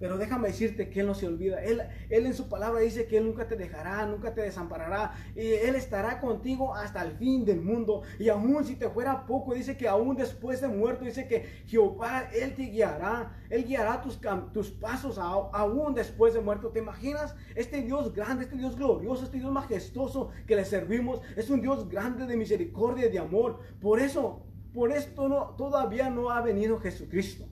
Pero 0.00 0.18
déjame 0.18 0.48
decirte 0.48 0.90
que 0.90 1.00
Él 1.00 1.06
no 1.06 1.14
se 1.14 1.26
olvida. 1.26 1.62
Él, 1.62 1.82
él 2.10 2.26
en 2.26 2.34
su 2.34 2.48
palabra 2.48 2.80
dice 2.80 3.06
que 3.06 3.18
Él 3.18 3.26
nunca 3.26 3.46
te 3.46 3.56
dejará, 3.56 4.04
nunca 4.06 4.34
te 4.34 4.42
desamparará. 4.42 5.14
Y 5.36 5.46
Él 5.46 5.76
estará 5.76 6.20
contigo 6.20 6.74
hasta 6.74 7.02
el 7.02 7.12
fin 7.12 7.44
del 7.44 7.60
mundo. 7.60 8.02
Y 8.18 8.28
aún 8.28 8.64
si 8.64 8.76
te 8.76 8.88
fuera 8.88 9.26
poco, 9.26 9.54
dice 9.54 9.76
que 9.76 9.88
aún 9.88 10.16
después 10.16 10.60
de 10.60 10.68
muerto, 10.68 11.04
dice 11.04 11.28
que 11.28 11.46
Jehová, 11.66 12.28
Él 12.32 12.54
te 12.54 12.64
guiará. 12.64 13.32
Él 13.50 13.64
guiará 13.64 14.02
tus, 14.02 14.20
tus 14.52 14.70
pasos 14.70 15.18
aún 15.18 15.94
después 15.94 16.34
de 16.34 16.40
muerto. 16.40 16.70
¿Te 16.70 16.80
imaginas? 16.80 17.34
Este 17.54 17.82
Dios 17.82 18.12
grande, 18.12 18.44
este 18.44 18.56
Dios 18.56 18.76
glorioso, 18.76 19.24
este 19.24 19.38
Dios 19.38 19.52
majestuoso 19.52 20.30
que 20.46 20.56
le 20.56 20.64
servimos. 20.64 21.20
Es 21.36 21.50
un 21.50 21.60
Dios 21.60 21.88
grande 21.88 22.26
de 22.26 22.36
misericordia 22.36 23.06
y 23.06 23.12
de 23.12 23.18
amor. 23.20 23.60
Por 23.80 24.00
eso, 24.00 24.42
por 24.72 24.90
esto 24.90 25.28
no, 25.28 25.54
todavía 25.56 26.10
no 26.10 26.30
ha 26.30 26.40
venido 26.40 26.78
Jesucristo 26.78 27.46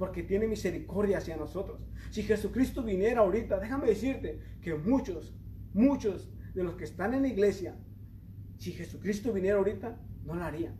porque 0.00 0.22
tiene 0.22 0.48
misericordia 0.48 1.18
hacia 1.18 1.36
nosotros. 1.36 1.86
Si 2.10 2.22
Jesucristo 2.22 2.82
viniera 2.82 3.20
ahorita, 3.20 3.60
déjame 3.60 3.86
decirte 3.86 4.40
que 4.62 4.74
muchos, 4.74 5.34
muchos 5.74 6.32
de 6.54 6.64
los 6.64 6.74
que 6.76 6.84
están 6.84 7.12
en 7.12 7.20
la 7.20 7.28
iglesia, 7.28 7.76
si 8.56 8.72
Jesucristo 8.72 9.30
viniera 9.30 9.58
ahorita, 9.58 10.00
no 10.24 10.36
lo 10.36 10.42
harían. 10.42 10.74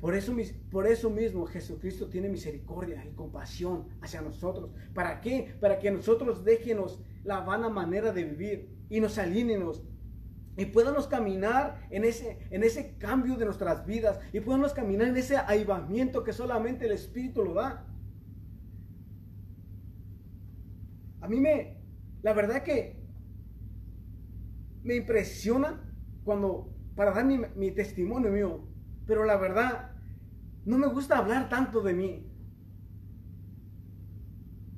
Por 0.00 0.14
eso, 0.14 0.32
por 0.70 0.86
eso 0.86 1.10
mismo 1.10 1.46
Jesucristo 1.46 2.06
tiene 2.06 2.28
misericordia 2.28 3.04
y 3.04 3.12
compasión 3.12 3.88
hacia 4.00 4.22
nosotros. 4.22 4.70
¿Para 4.94 5.20
qué? 5.20 5.56
Para 5.60 5.80
que 5.80 5.90
nosotros 5.90 6.44
déjenos 6.44 7.00
la 7.24 7.40
vana 7.40 7.68
manera 7.68 8.12
de 8.12 8.22
vivir 8.22 8.68
y 8.88 9.00
nos 9.00 9.18
alínenos 9.18 9.82
y 10.60 10.66
podamos 10.66 11.06
caminar 11.06 11.86
en 11.88 12.04
ese, 12.04 12.38
en 12.50 12.62
ese 12.62 12.98
cambio 12.98 13.36
de 13.36 13.46
nuestras 13.46 13.86
vidas 13.86 14.20
y 14.30 14.40
podamos 14.40 14.74
caminar 14.74 15.08
en 15.08 15.16
ese 15.16 15.38
avivamiento 15.38 16.22
que 16.22 16.34
solamente 16.34 16.84
el 16.84 16.92
Espíritu 16.92 17.42
lo 17.42 17.54
da. 17.54 17.86
A 21.22 21.28
mí 21.28 21.40
me, 21.40 21.78
la 22.20 22.34
verdad 22.34 22.62
que 22.62 23.02
me 24.82 24.96
impresiona 24.96 25.80
cuando, 26.24 26.76
para 26.94 27.12
dar 27.12 27.24
mi, 27.24 27.38
mi 27.56 27.70
testimonio 27.70 28.30
mío, 28.30 28.68
pero 29.06 29.24
la 29.24 29.38
verdad, 29.38 29.92
no 30.66 30.76
me 30.76 30.88
gusta 30.88 31.16
hablar 31.16 31.48
tanto 31.48 31.80
de 31.80 31.94
mí. 31.94 32.29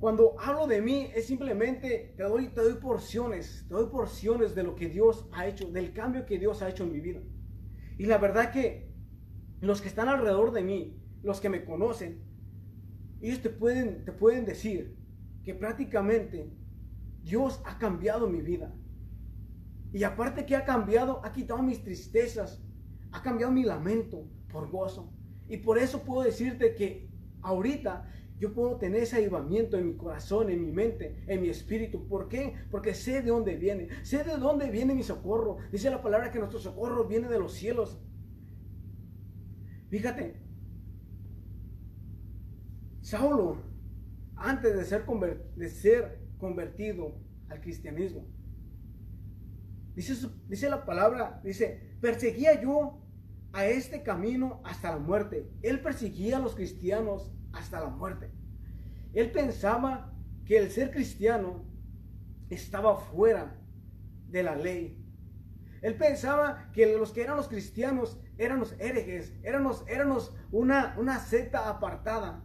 Cuando 0.03 0.35
hablo 0.41 0.67
de 0.67 0.83
mí 0.83 1.13
es 1.15 1.27
simplemente 1.27 2.13
te 2.17 2.25
doy, 2.25 2.49
doy 2.49 2.75
porciones, 2.75 3.65
te 3.69 3.75
doy 3.75 3.89
porciones 3.89 4.53
de 4.53 4.65
lo 4.65 4.75
que 4.75 4.89
Dios 4.89 5.29
ha 5.31 5.47
hecho, 5.47 5.71
del 5.71 5.93
cambio 5.93 6.27
que 6.27 6.41
Dios 6.41 6.61
ha 6.61 6.69
hecho 6.69 6.83
en 6.83 6.91
mi 6.91 6.99
vida. 6.99 7.21
Y 7.99 8.07
la 8.07 8.19
verdad 8.19 8.51
que 8.51 8.91
los 9.61 9.81
que 9.81 9.87
están 9.87 10.09
alrededor 10.09 10.51
de 10.51 10.65
mí, 10.65 11.01
los 11.23 11.41
que 11.41 11.49
me 11.49 11.65
conocen, 11.65 12.21
ellos 13.21 13.43
te 13.43 13.51
pueden, 13.51 14.05
te 14.05 14.11
pueden 14.11 14.45
decir 14.45 14.97
que 15.45 15.55
prácticamente 15.55 16.53
Dios 17.23 17.63
ha 17.65 17.79
cambiado 17.79 18.29
mi 18.29 18.43
vida. 18.43 18.75
Y 19.93 20.03
aparte 20.03 20.47
que 20.47 20.57
ha 20.57 20.65
cambiado, 20.65 21.25
ha 21.25 21.31
quitado 21.33 21.63
mis 21.63 21.81
tristezas, 21.85 22.61
ha 23.13 23.23
cambiado 23.23 23.53
mi 23.53 23.63
lamento 23.63 24.27
por 24.49 24.69
gozo. 24.69 25.13
Y 25.47 25.59
por 25.59 25.79
eso 25.79 26.03
puedo 26.03 26.23
decirte 26.23 26.75
que 26.75 27.09
ahorita 27.41 28.09
yo 28.43 28.53
puedo 28.53 28.77
tener 28.77 29.05
ese 29.05 29.19
avivamiento 29.19 29.79
en 29.79 29.87
mi 29.87 29.97
corazón, 29.97 30.51
en 30.51 30.61
mi 30.61 30.73
mente, 30.73 31.23
en 31.29 31.41
mi 31.41 31.49
espíritu. 31.49 32.09
¿Por 32.09 32.29
qué? 32.29 32.55
Porque 32.73 32.93
sé 32.93 33.23
de 33.23 33.31
dónde 33.31 33.55
viene. 33.55 33.87
Sé 34.03 34.25
de 34.25 34.37
dónde 34.37 34.69
viene 34.69 34.97
mi 34.97 35.05
socorro. 35.05 35.59
Dice 35.71 35.91
la 35.91 36.03
palabra 36.03 36.33
que 36.33 36.41
nuestro 36.41 36.59
socorro 36.59 37.07
viene 37.07 37.29
de 37.29 37.39
los 37.39 37.53
cielos. 37.53 38.01
Fíjate. 39.91 40.43
Saulo, 43.01 43.63
antes 44.35 44.77
de 44.77 44.85
ser, 44.87 45.07
de 45.55 45.69
ser 45.69 46.19
convertido 46.39 47.15
al 47.49 47.61
cristianismo, 47.61 48.27
dice, 49.95 50.15
dice 50.49 50.69
la 50.69 50.85
palabra, 50.85 51.41
dice, 51.45 51.97
perseguía 52.01 52.61
yo 52.61 53.07
a 53.53 53.67
este 53.67 54.03
camino 54.03 54.61
hasta 54.65 54.91
la 54.91 54.99
muerte. 54.99 55.49
Él 55.63 55.81
perseguía 55.81 56.39
a 56.39 56.41
los 56.41 56.57
cristianos 56.57 57.33
hasta 57.53 57.81
la 57.81 57.89
muerte. 57.89 58.31
Él 59.13 59.31
pensaba 59.31 60.13
que 60.45 60.59
el 60.59 60.71
ser 60.71 60.91
cristiano 60.91 61.65
estaba 62.51 62.97
fuera 62.97 63.59
de 64.29 64.43
la 64.43 64.57
ley. 64.57 64.99
Él 65.83 65.97
pensaba 65.97 66.71
que 66.73 66.97
los 66.97 67.13
que 67.13 67.23
eran 67.23 67.37
los 67.37 67.49
cristianos 67.49 68.19
eran 68.39 68.61
los 68.61 68.73
herejes, 68.79 69.33
éramos, 69.43 69.85
éramos 69.89 70.35
una, 70.51 70.95
una 70.99 71.19
secta 71.19 71.69
apartada. 71.69 72.45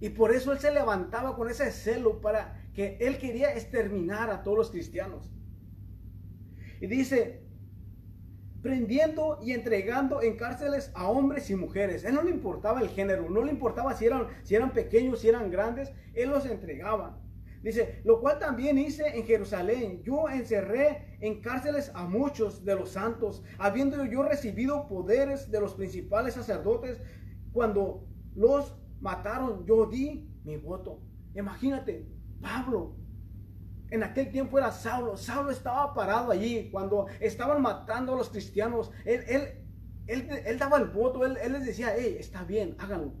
Y 0.00 0.10
por 0.10 0.32
eso 0.32 0.52
él 0.52 0.58
se 0.58 0.72
levantaba 0.72 1.36
con 1.36 1.50
ese 1.50 1.70
celo 1.72 2.20
para 2.20 2.68
que 2.74 2.98
él 3.00 3.18
quería 3.18 3.52
exterminar 3.52 4.30
a 4.30 4.42
todos 4.42 4.56
los 4.56 4.70
cristianos. 4.70 5.30
Y 6.80 6.86
dice, 6.86 7.44
prendiendo 8.62 9.38
y 9.42 9.52
entregando 9.52 10.22
en 10.22 10.36
cárceles 10.36 10.90
a 10.94 11.08
hombres 11.08 11.50
y 11.50 11.54
mujeres. 11.54 12.04
Él 12.04 12.14
no 12.14 12.22
le 12.22 12.30
importaba 12.30 12.80
el 12.80 12.88
género, 12.88 13.28
no 13.30 13.42
le 13.44 13.52
importaba 13.52 13.94
si 13.94 14.06
eran, 14.06 14.26
si 14.42 14.54
eran 14.54 14.72
pequeños, 14.72 15.20
si 15.20 15.28
eran 15.28 15.50
grandes, 15.50 15.92
él 16.14 16.30
los 16.30 16.46
entregaba. 16.46 17.18
Dice, 17.62 18.00
lo 18.04 18.20
cual 18.20 18.38
también 18.38 18.78
hice 18.78 19.06
en 19.06 19.24
Jerusalén. 19.24 20.02
Yo 20.02 20.28
encerré 20.30 21.18
en 21.20 21.42
cárceles 21.42 21.90
a 21.94 22.04
muchos 22.04 22.64
de 22.64 22.74
los 22.74 22.90
santos, 22.90 23.42
habiendo 23.58 24.04
yo 24.06 24.22
recibido 24.22 24.88
poderes 24.88 25.50
de 25.50 25.60
los 25.60 25.74
principales 25.74 26.34
sacerdotes. 26.34 27.02
Cuando 27.52 28.06
los 28.34 28.76
mataron, 29.00 29.66
yo 29.66 29.86
di 29.86 30.30
mi 30.44 30.56
voto. 30.56 31.02
Imagínate, 31.34 32.06
Pablo 32.40 32.96
en 33.90 34.02
aquel 34.02 34.30
tiempo 34.30 34.58
era 34.58 34.70
Saulo. 34.70 35.16
Saulo 35.16 35.50
estaba 35.50 35.92
parado 35.94 36.30
allí 36.30 36.70
cuando 36.70 37.06
estaban 37.18 37.60
matando 37.60 38.14
a 38.14 38.16
los 38.16 38.30
cristianos. 38.30 38.90
Él, 39.04 39.24
él, 40.06 40.42
él, 40.46 40.58
daba 40.58 40.78
el 40.78 40.86
voto, 40.86 41.24
él, 41.26 41.34
les 41.52 41.66
decía, 41.66 41.94
hey, 41.96 42.16
está 42.18 42.44
bien, 42.44 42.76
háganlo. 42.78 43.14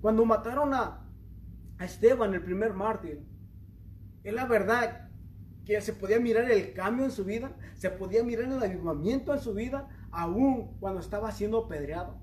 Cuando 0.00 0.24
mataron 0.24 0.74
a, 0.74 1.06
a 1.78 1.84
Esteban, 1.84 2.34
el 2.34 2.42
primer 2.42 2.74
mártir, 2.74 3.26
es 4.22 4.34
la 4.34 4.46
verdad 4.46 5.08
que 5.64 5.80
se 5.80 5.92
podía 5.92 6.20
mirar 6.20 6.50
el 6.50 6.72
cambio 6.72 7.04
en 7.04 7.10
su 7.10 7.24
vida, 7.24 7.56
se 7.74 7.90
podía 7.90 8.22
mirar 8.22 8.46
el 8.46 8.62
avivamiento 8.62 9.34
en 9.34 9.40
su 9.40 9.54
vida, 9.54 9.88
aún 10.10 10.78
cuando 10.78 11.00
estaba 11.00 11.32
siendo 11.32 11.64
apedreado. 11.64 12.18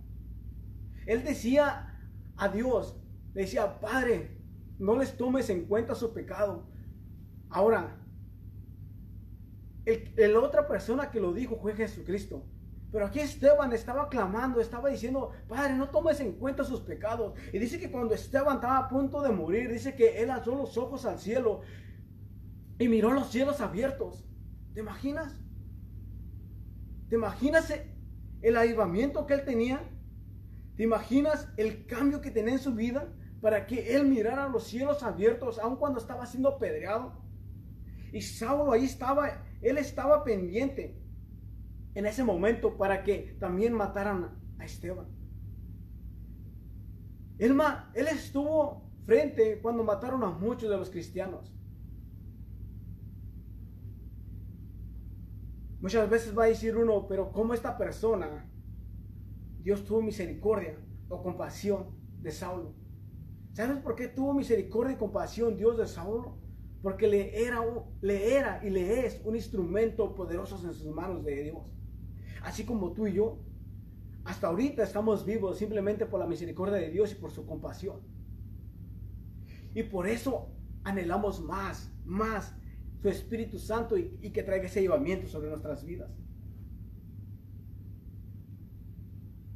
Él 1.06 1.24
decía 1.24 2.00
a 2.38 2.50
Dios, 2.50 2.98
decía, 3.34 3.80
Padre, 3.80 4.35
no 4.80 4.98
les 4.98 5.16
tomes 5.18 5.50
en 5.50 5.66
cuenta 5.66 5.96
su 5.96 6.14
pecado. 6.14 6.68
Ahora, 7.50 7.98
el, 9.86 10.36
otra 10.36 10.68
persona 10.68 11.12
que 11.12 11.20
lo 11.20 11.34
dijo 11.34 11.58
fue 11.58 11.76
Jesucristo. 11.76 12.44
Pero 12.92 13.08
aquí 13.08 13.20
Esteban 13.20 13.74
estaba 13.74 14.10
clamando, 14.10 14.62
estaba 14.62 14.90
diciendo, 14.90 15.32
Padre, 15.48 15.76
no 15.76 15.90
tomes 15.90 16.20
en 16.22 16.34
cuenta 16.34 16.64
sus 16.64 16.82
pecados. 16.82 17.34
Y 17.52 17.60
dice 17.60 17.80
que 17.80 17.92
cuando 17.92 18.14
Esteban 18.14 18.56
estaba 18.56 18.78
a 18.78 18.90
punto 18.90 19.22
de 19.22 19.32
morir, 19.32 19.70
dice 19.70 19.96
que 19.96 20.22
él 20.22 20.30
alzó 20.30 20.56
los 20.56 20.78
ojos 20.78 21.06
al 21.06 21.20
cielo 21.20 21.62
y 22.80 22.88
miró 22.88 23.12
los 23.12 23.30
cielos 23.32 23.62
abiertos. 23.62 24.26
¿Te 24.74 24.80
imaginas? 24.80 25.42
¿Te 27.10 27.16
imaginas 27.16 27.74
el 28.42 28.58
avivamiento 28.58 29.26
que 29.26 29.34
él 29.34 29.46
tenía? 29.46 29.82
¿Te 30.76 30.84
imaginas 30.84 31.50
el 31.58 31.86
cambio 31.86 32.22
que 32.22 32.32
tenía 32.32 32.54
en 32.54 32.60
su 32.60 32.74
vida? 32.74 33.14
Para 33.46 33.68
que 33.68 33.96
él 33.96 34.08
mirara 34.08 34.50
los 34.50 34.64
cielos 34.64 35.04
abiertos, 35.04 35.60
aun 35.60 35.76
cuando 35.76 36.00
estaba 36.00 36.26
siendo 36.26 36.50
apedreado. 36.50 37.14
Y 38.12 38.20
Saulo 38.20 38.72
ahí 38.72 38.86
estaba, 38.86 39.46
él 39.62 39.78
estaba 39.78 40.24
pendiente 40.24 41.00
en 41.94 42.08
ese 42.08 42.24
momento 42.24 42.76
para 42.76 43.04
que 43.04 43.38
también 43.40 43.72
mataran 43.72 44.36
a 44.58 44.66
Esteban. 44.66 45.06
Él, 47.38 47.56
él 47.94 48.08
estuvo 48.08 48.90
frente 49.06 49.60
cuando 49.62 49.84
mataron 49.84 50.24
a 50.24 50.32
muchos 50.32 50.68
de 50.68 50.78
los 50.78 50.90
cristianos. 50.90 51.54
Muchas 55.82 56.10
veces 56.10 56.36
va 56.36 56.46
a 56.46 56.48
decir 56.48 56.76
uno, 56.76 57.06
pero 57.08 57.32
¿cómo 57.32 57.54
esta 57.54 57.78
persona, 57.78 58.50
Dios 59.62 59.86
tuvo 59.86 60.02
misericordia 60.02 60.80
o 61.10 61.22
compasión 61.22 61.96
de 62.24 62.32
Saulo? 62.32 62.85
¿Sabes 63.56 63.78
por 63.78 63.96
qué 63.96 64.10
tuvo 64.10 64.34
misericordia 64.34 64.96
y 64.96 64.98
compasión 64.98 65.56
Dios 65.56 65.78
de 65.78 65.88
Saulo? 65.88 66.36
Porque 66.82 67.08
le 67.08 67.42
era, 67.42 67.64
le 68.02 68.36
era 68.36 68.60
y 68.62 68.70
le 68.70 69.06
es 69.06 69.22
un 69.24 69.34
instrumento 69.38 70.14
poderoso 70.14 70.58
en 70.58 70.74
sus 70.74 70.94
manos 70.94 71.24
de 71.24 71.44
Dios. 71.44 71.74
Así 72.44 72.66
como 72.66 72.92
tú 72.92 73.08
y 73.08 73.14
yo, 73.14 73.40
hasta 74.26 74.48
ahorita 74.48 74.84
estamos 74.84 75.26
vivos 75.26 75.58
simplemente 75.58 76.06
por 76.06 76.20
la 76.20 76.28
misericordia 76.28 76.76
de 76.76 76.92
Dios 76.92 77.14
y 77.14 77.16
por 77.16 77.32
su 77.32 77.46
compasión. 77.46 78.02
Y 79.74 79.84
por 79.84 80.06
eso 80.06 80.50
anhelamos 80.84 81.42
más, 81.42 81.90
más 82.04 82.54
su 83.02 83.08
Espíritu 83.08 83.58
Santo 83.58 83.98
y, 83.98 84.20
y 84.22 84.32
que 84.32 84.44
traiga 84.44 84.66
ese 84.66 84.82
llevamiento 84.82 85.30
sobre 85.30 85.48
nuestras 85.48 85.86
vidas. 85.86 86.12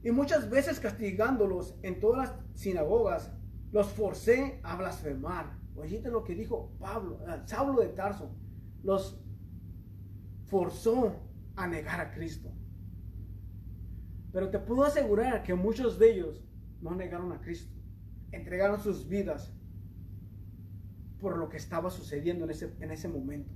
Y 0.03 0.11
muchas 0.11 0.49
veces 0.49 0.79
castigándolos 0.79 1.77
en 1.81 1.99
todas 1.99 2.29
las 2.29 2.39
sinagogas, 2.53 3.33
los 3.71 3.87
forcé 3.87 4.59
a 4.63 4.75
blasfemar. 4.75 5.57
Oíste 5.75 6.09
lo 6.09 6.23
que 6.23 6.35
dijo 6.35 6.71
Pablo, 6.79 7.19
eh, 7.27 7.41
Saulo 7.45 7.81
de 7.81 7.89
Tarso. 7.89 8.31
Los 8.83 9.21
forzó 10.45 11.15
a 11.55 11.67
negar 11.67 12.01
a 12.01 12.11
Cristo. 12.11 12.51
Pero 14.31 14.49
te 14.49 14.59
puedo 14.59 14.83
asegurar 14.83 15.43
que 15.43 15.53
muchos 15.53 15.99
de 15.99 16.11
ellos 16.11 16.43
no 16.81 16.95
negaron 16.95 17.31
a 17.31 17.41
Cristo. 17.41 17.73
Entregaron 18.31 18.79
sus 18.79 19.07
vidas 19.07 19.53
por 21.19 21.37
lo 21.37 21.49
que 21.49 21.57
estaba 21.57 21.89
sucediendo 21.89 22.45
en 22.45 22.51
ese, 22.51 22.73
en 22.79 22.91
ese 22.91 23.07
momento. 23.07 23.51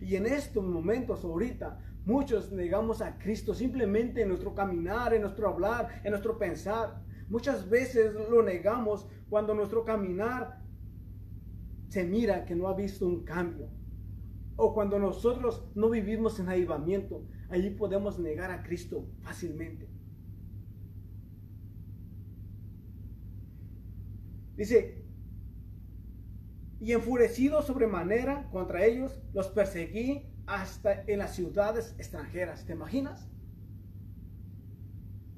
Y 0.00 0.16
en 0.16 0.26
estos 0.26 0.64
momentos, 0.64 1.24
ahorita, 1.24 1.78
muchos 2.04 2.52
negamos 2.52 3.00
a 3.00 3.18
Cristo 3.18 3.54
simplemente 3.54 4.22
en 4.22 4.28
nuestro 4.28 4.54
caminar, 4.54 5.14
en 5.14 5.22
nuestro 5.22 5.48
hablar, 5.48 6.00
en 6.02 6.10
nuestro 6.10 6.38
pensar. 6.38 7.03
Muchas 7.34 7.68
veces 7.68 8.14
lo 8.30 8.44
negamos 8.44 9.08
cuando 9.28 9.56
nuestro 9.56 9.84
caminar 9.84 10.62
se 11.88 12.04
mira 12.04 12.44
que 12.44 12.54
no 12.54 12.68
ha 12.68 12.76
visto 12.76 13.08
un 13.08 13.24
cambio. 13.24 13.70
O 14.54 14.72
cuando 14.72 15.00
nosotros 15.00 15.68
no 15.74 15.90
vivimos 15.90 16.38
en 16.38 16.48
avivamiento, 16.48 17.26
allí 17.50 17.70
podemos 17.70 18.20
negar 18.20 18.52
a 18.52 18.62
Cristo 18.62 19.08
fácilmente. 19.22 19.88
Dice, 24.54 25.04
y 26.78 26.92
enfurecido 26.92 27.62
sobremanera 27.62 28.48
contra 28.52 28.84
ellos, 28.84 29.20
los 29.32 29.48
perseguí 29.48 30.32
hasta 30.46 31.02
en 31.08 31.18
las 31.18 31.34
ciudades 31.34 31.96
extranjeras. 31.98 32.64
¿Te 32.64 32.74
imaginas? 32.74 33.28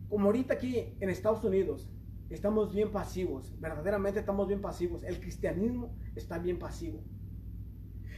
Como 0.09 0.27
ahorita 0.27 0.55
aquí 0.55 0.95
en 1.01 1.11
Estados 1.11 1.43
Unidos, 1.43 1.91
estamos 2.31 2.73
bien 2.73 2.93
pasivos, 2.93 3.53
verdaderamente 3.61 4.21
estamos 4.21 4.47
bien 4.49 4.61
pasivos. 4.61 5.03
El 5.03 5.21
cristianismo 5.21 5.97
está 6.15 6.39
bien 6.39 6.59
pasivo. 6.59 7.03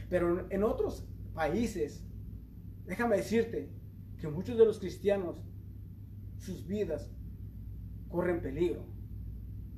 Pero 0.09 0.47
en 0.49 0.63
otros 0.63 1.07
países, 1.33 2.05
déjame 2.85 3.17
decirte 3.17 3.71
que 4.17 4.27
muchos 4.27 4.57
de 4.57 4.65
los 4.65 4.79
cristianos, 4.79 5.43
sus 6.37 6.67
vidas 6.67 7.11
corren 8.07 8.41
peligro. 8.41 8.85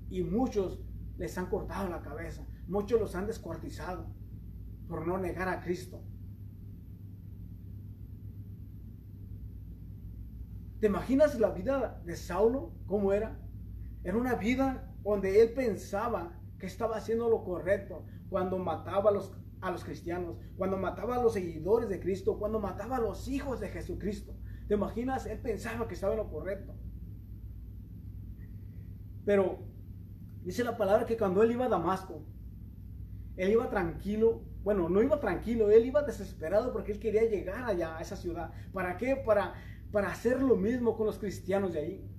Y 0.09 0.23
muchos 0.23 0.79
les 1.17 1.37
han 1.37 1.47
cortado 1.47 1.89
la 1.89 2.01
cabeza. 2.01 2.45
Muchos 2.67 2.99
los 2.99 3.15
han 3.15 3.27
descuartizado 3.27 4.07
por 4.87 5.07
no 5.07 5.17
negar 5.17 5.47
a 5.47 5.61
Cristo. 5.61 6.03
¿Te 10.81 10.87
imaginas 10.87 11.39
la 11.39 11.51
vida 11.51 12.01
de 12.03 12.15
Saulo? 12.15 12.73
¿Cómo 12.87 13.13
era? 13.13 13.39
Era 14.03 14.17
una 14.17 14.33
vida 14.33 14.91
donde 15.03 15.39
él 15.39 15.53
pensaba 15.53 16.41
que 16.57 16.65
estaba 16.65 16.97
haciendo 16.97 17.29
lo 17.29 17.43
correcto 17.43 18.03
cuando 18.29 18.57
mataba 18.57 19.11
a 19.11 19.13
los, 19.13 19.31
a 19.61 19.69
los 19.69 19.83
cristianos, 19.83 20.37
cuando 20.57 20.77
mataba 20.77 21.17
a 21.17 21.21
los 21.21 21.33
seguidores 21.33 21.87
de 21.87 21.99
Cristo, 21.99 22.39
cuando 22.39 22.59
mataba 22.59 22.97
a 22.97 22.99
los 22.99 23.27
hijos 23.27 23.59
de 23.59 23.69
Jesucristo. 23.69 24.35
¿Te 24.67 24.73
imaginas? 24.73 25.27
Él 25.27 25.37
pensaba 25.37 25.87
que 25.87 25.93
estaba 25.93 26.13
en 26.13 26.17
lo 26.17 26.31
correcto. 26.31 26.73
Pero 29.23 29.59
dice 30.43 30.63
la 30.63 30.77
palabra 30.77 31.05
que 31.05 31.15
cuando 31.15 31.43
él 31.43 31.51
iba 31.51 31.65
a 31.65 31.69
Damasco, 31.69 32.25
él 33.37 33.51
iba 33.51 33.69
tranquilo, 33.69 34.41
bueno, 34.63 34.89
no 34.89 35.01
iba 35.03 35.19
tranquilo, 35.19 35.69
él 35.69 35.85
iba 35.85 36.01
desesperado 36.01 36.73
porque 36.73 36.91
él 36.91 36.99
quería 36.99 37.23
llegar 37.23 37.65
allá 37.65 37.97
a 37.97 38.01
esa 38.01 38.15
ciudad. 38.15 38.51
¿Para 38.73 38.97
qué? 38.97 39.15
Para, 39.15 39.53
para 39.91 40.11
hacer 40.11 40.41
lo 40.41 40.55
mismo 40.55 40.95
con 40.95 41.05
los 41.05 41.19
cristianos 41.19 41.73
de 41.73 41.79
ahí. 41.79 42.11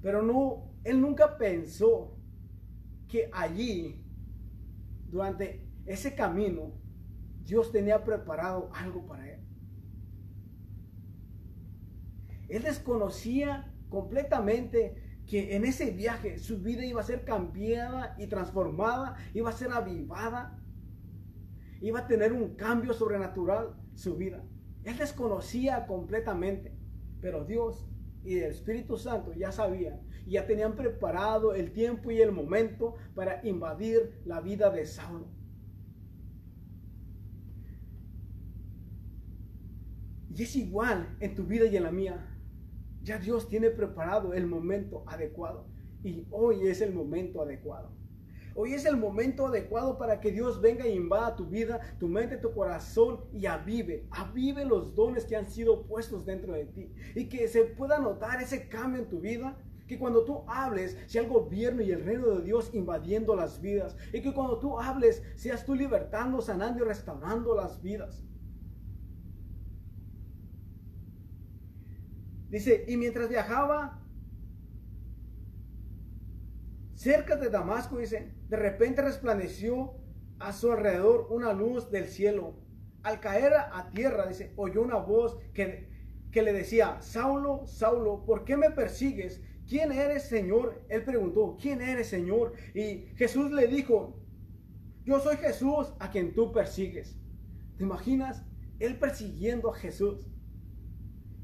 Pero 0.00 0.22
no, 0.22 0.72
él 0.84 1.00
nunca 1.00 1.36
pensó 1.36 2.16
que 3.08 3.28
allí, 3.32 4.04
durante 5.08 5.68
ese 5.86 6.14
camino, 6.14 6.72
Dios 7.44 7.72
tenía 7.72 8.02
preparado 8.04 8.70
algo 8.74 9.06
para 9.06 9.30
él. 9.30 9.40
Él 12.48 12.62
desconocía 12.62 13.72
completamente 13.88 15.20
que 15.26 15.56
en 15.56 15.64
ese 15.64 15.90
viaje 15.90 16.38
su 16.38 16.60
vida 16.60 16.84
iba 16.84 17.00
a 17.00 17.04
ser 17.04 17.24
cambiada 17.24 18.14
y 18.18 18.26
transformada, 18.26 19.16
iba 19.34 19.50
a 19.50 19.52
ser 19.52 19.72
avivada, 19.72 20.58
iba 21.80 22.00
a 22.00 22.06
tener 22.06 22.32
un 22.32 22.54
cambio 22.54 22.92
sobrenatural 22.92 23.74
su 23.94 24.16
vida. 24.16 24.44
Él 24.84 24.96
desconocía 24.96 25.86
completamente, 25.86 26.72
pero 27.20 27.44
Dios 27.44 27.86
y 28.24 28.38
el 28.38 28.44
Espíritu 28.44 28.96
Santo 28.96 29.32
ya 29.32 29.52
sabían, 29.52 30.00
ya 30.26 30.46
tenían 30.46 30.76
preparado 30.76 31.54
el 31.54 31.72
tiempo 31.72 32.10
y 32.10 32.20
el 32.20 32.32
momento 32.32 32.94
para 33.14 33.44
invadir 33.46 34.20
la 34.24 34.40
vida 34.40 34.70
de 34.70 34.86
Saulo. 34.86 35.26
Y 40.34 40.42
es 40.42 40.56
igual 40.56 41.16
en 41.20 41.34
tu 41.34 41.44
vida 41.44 41.66
y 41.66 41.76
en 41.76 41.82
la 41.82 41.90
mía. 41.90 42.28
Ya 43.02 43.18
Dios 43.18 43.48
tiene 43.48 43.70
preparado 43.70 44.32
el 44.32 44.46
momento 44.46 45.04
adecuado. 45.06 45.66
Y 46.02 46.26
hoy 46.30 46.68
es 46.68 46.80
el 46.80 46.94
momento 46.94 47.42
adecuado. 47.42 47.90
Hoy 48.54 48.74
es 48.74 48.84
el 48.84 48.96
momento 48.96 49.46
adecuado 49.46 49.96
para 49.96 50.20
que 50.20 50.30
Dios 50.30 50.60
venga 50.60 50.84
e 50.84 50.94
invada 50.94 51.36
tu 51.36 51.46
vida, 51.46 51.80
tu 51.98 52.08
mente, 52.08 52.36
tu 52.36 52.52
corazón 52.52 53.20
y 53.32 53.46
avive, 53.46 54.06
avive 54.10 54.64
los 54.64 54.94
dones 54.94 55.24
que 55.24 55.36
han 55.36 55.48
sido 55.48 55.86
puestos 55.86 56.26
dentro 56.26 56.52
de 56.52 56.66
ti. 56.66 56.92
Y 57.14 57.28
que 57.28 57.48
se 57.48 57.64
pueda 57.64 57.98
notar 57.98 58.42
ese 58.42 58.68
cambio 58.68 59.00
en 59.00 59.08
tu 59.08 59.20
vida. 59.20 59.56
Que 59.88 59.98
cuando 59.98 60.24
tú 60.24 60.44
hables 60.46 60.96
sea 61.06 61.22
el 61.22 61.28
gobierno 61.28 61.82
y 61.82 61.90
el 61.90 62.04
reino 62.04 62.28
de 62.28 62.42
Dios 62.42 62.70
invadiendo 62.72 63.34
las 63.34 63.60
vidas. 63.60 63.96
Y 64.12 64.20
que 64.20 64.32
cuando 64.32 64.58
tú 64.58 64.78
hables 64.78 65.22
seas 65.36 65.64
tú 65.64 65.74
libertando, 65.74 66.40
sanando 66.40 66.84
y 66.84 66.88
restaurando 66.88 67.54
las 67.54 67.80
vidas. 67.82 68.22
Dice, 72.50 72.84
y 72.86 72.98
mientras 72.98 73.30
viajaba 73.30 73.98
cerca 76.94 77.36
de 77.36 77.48
Damasco, 77.48 77.96
dice, 77.96 78.30
de 78.52 78.58
repente 78.58 79.00
resplandeció 79.00 79.94
a 80.38 80.52
su 80.52 80.70
alrededor 80.70 81.28
una 81.30 81.54
luz 81.54 81.90
del 81.90 82.06
cielo. 82.06 82.52
Al 83.02 83.18
caer 83.18 83.54
a 83.54 83.88
tierra, 83.94 84.26
dice, 84.26 84.52
oyó 84.56 84.82
una 84.82 84.96
voz 84.96 85.38
que, 85.54 85.88
que 86.30 86.42
le 86.42 86.52
decía, 86.52 87.00
Saulo, 87.00 87.66
Saulo, 87.66 88.26
¿por 88.26 88.44
qué 88.44 88.58
me 88.58 88.70
persigues? 88.70 89.42
¿Quién 89.66 89.90
eres, 89.90 90.24
Señor? 90.24 90.84
Él 90.90 91.02
preguntó, 91.02 91.56
¿quién 91.58 91.80
eres, 91.80 92.08
Señor? 92.08 92.52
Y 92.74 93.06
Jesús 93.16 93.50
le 93.52 93.68
dijo, 93.68 94.20
yo 95.06 95.18
soy 95.18 95.38
Jesús 95.38 95.94
a 95.98 96.10
quien 96.10 96.34
tú 96.34 96.52
persigues. 96.52 97.16
¿Te 97.78 97.84
imaginas? 97.84 98.44
Él 98.80 98.98
persiguiendo 98.98 99.70
a 99.70 99.76
Jesús. 99.76 100.28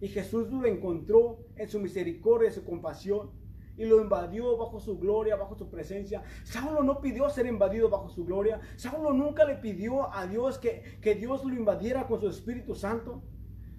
Y 0.03 0.09
Jesús 0.09 0.51
lo 0.51 0.66
encontró 0.66 1.38
en 1.57 1.71
su 1.71 1.81
misericordia, 1.81 2.51
y 2.51 2.53
su 2.53 2.66
compasión. 2.66 3.31
Y 3.79 3.87
lo 3.87 4.03
invadió 4.03 4.57
bajo 4.59 4.81
su 4.81 4.99
gloria, 4.99 5.37
bajo 5.37 5.55
su 5.55 5.71
presencia. 5.71 6.23
Saulo 6.43 6.83
no 6.83 7.01
pidió 7.01 7.31
ser 7.31 7.47
invadido 7.47 7.88
bajo 7.88 8.11
su 8.11 8.25
gloria. 8.27 8.61
Saulo 8.77 9.12
nunca 9.12 9.45
le 9.45 9.55
pidió 9.55 10.12
a 10.12 10.27
Dios 10.27 10.59
que, 10.59 10.99
que 11.01 11.14
Dios 11.14 11.45
lo 11.45 11.55
invadiera 11.55 12.07
con 12.07 12.21
su 12.21 12.29
Espíritu 12.29 12.75
Santo. 12.75 13.23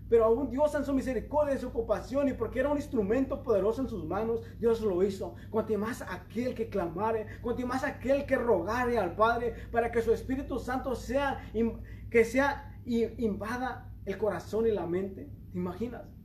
Pero 0.09 0.25
aún 0.25 0.49
Dios 0.49 0.73
en 0.73 0.83
su 0.83 0.93
misericordia, 0.93 1.53
y 1.53 1.59
su 1.59 1.71
compasión 1.71 2.27
y 2.27 2.33
porque 2.33 2.59
era 2.59 2.69
un 2.69 2.77
instrumento 2.77 3.43
poderoso 3.43 3.81
en 3.81 3.87
sus 3.87 4.05
manos, 4.05 4.41
Dios 4.59 4.81
lo 4.81 5.03
hizo. 5.03 5.35
Cuanto 5.51 5.77
más 5.77 6.01
aquel 6.01 6.55
que 6.55 6.67
clamare, 6.67 7.27
cuanto 7.41 7.65
más 7.67 7.83
aquel 7.83 8.25
que 8.25 8.35
rogare 8.35 8.97
al 8.97 9.15
Padre 9.15 9.53
para 9.71 9.91
que 9.91 10.01
su 10.01 10.11
Espíritu 10.11 10.57
Santo 10.57 10.95
sea, 10.95 11.51
que 12.09 12.25
sea, 12.25 12.81
invada 12.85 13.93
el 14.05 14.17
corazón 14.17 14.65
y 14.65 14.71
la 14.71 14.87
mente. 14.87 15.29
¿Te 15.51 15.57
imaginas? 15.59 16.18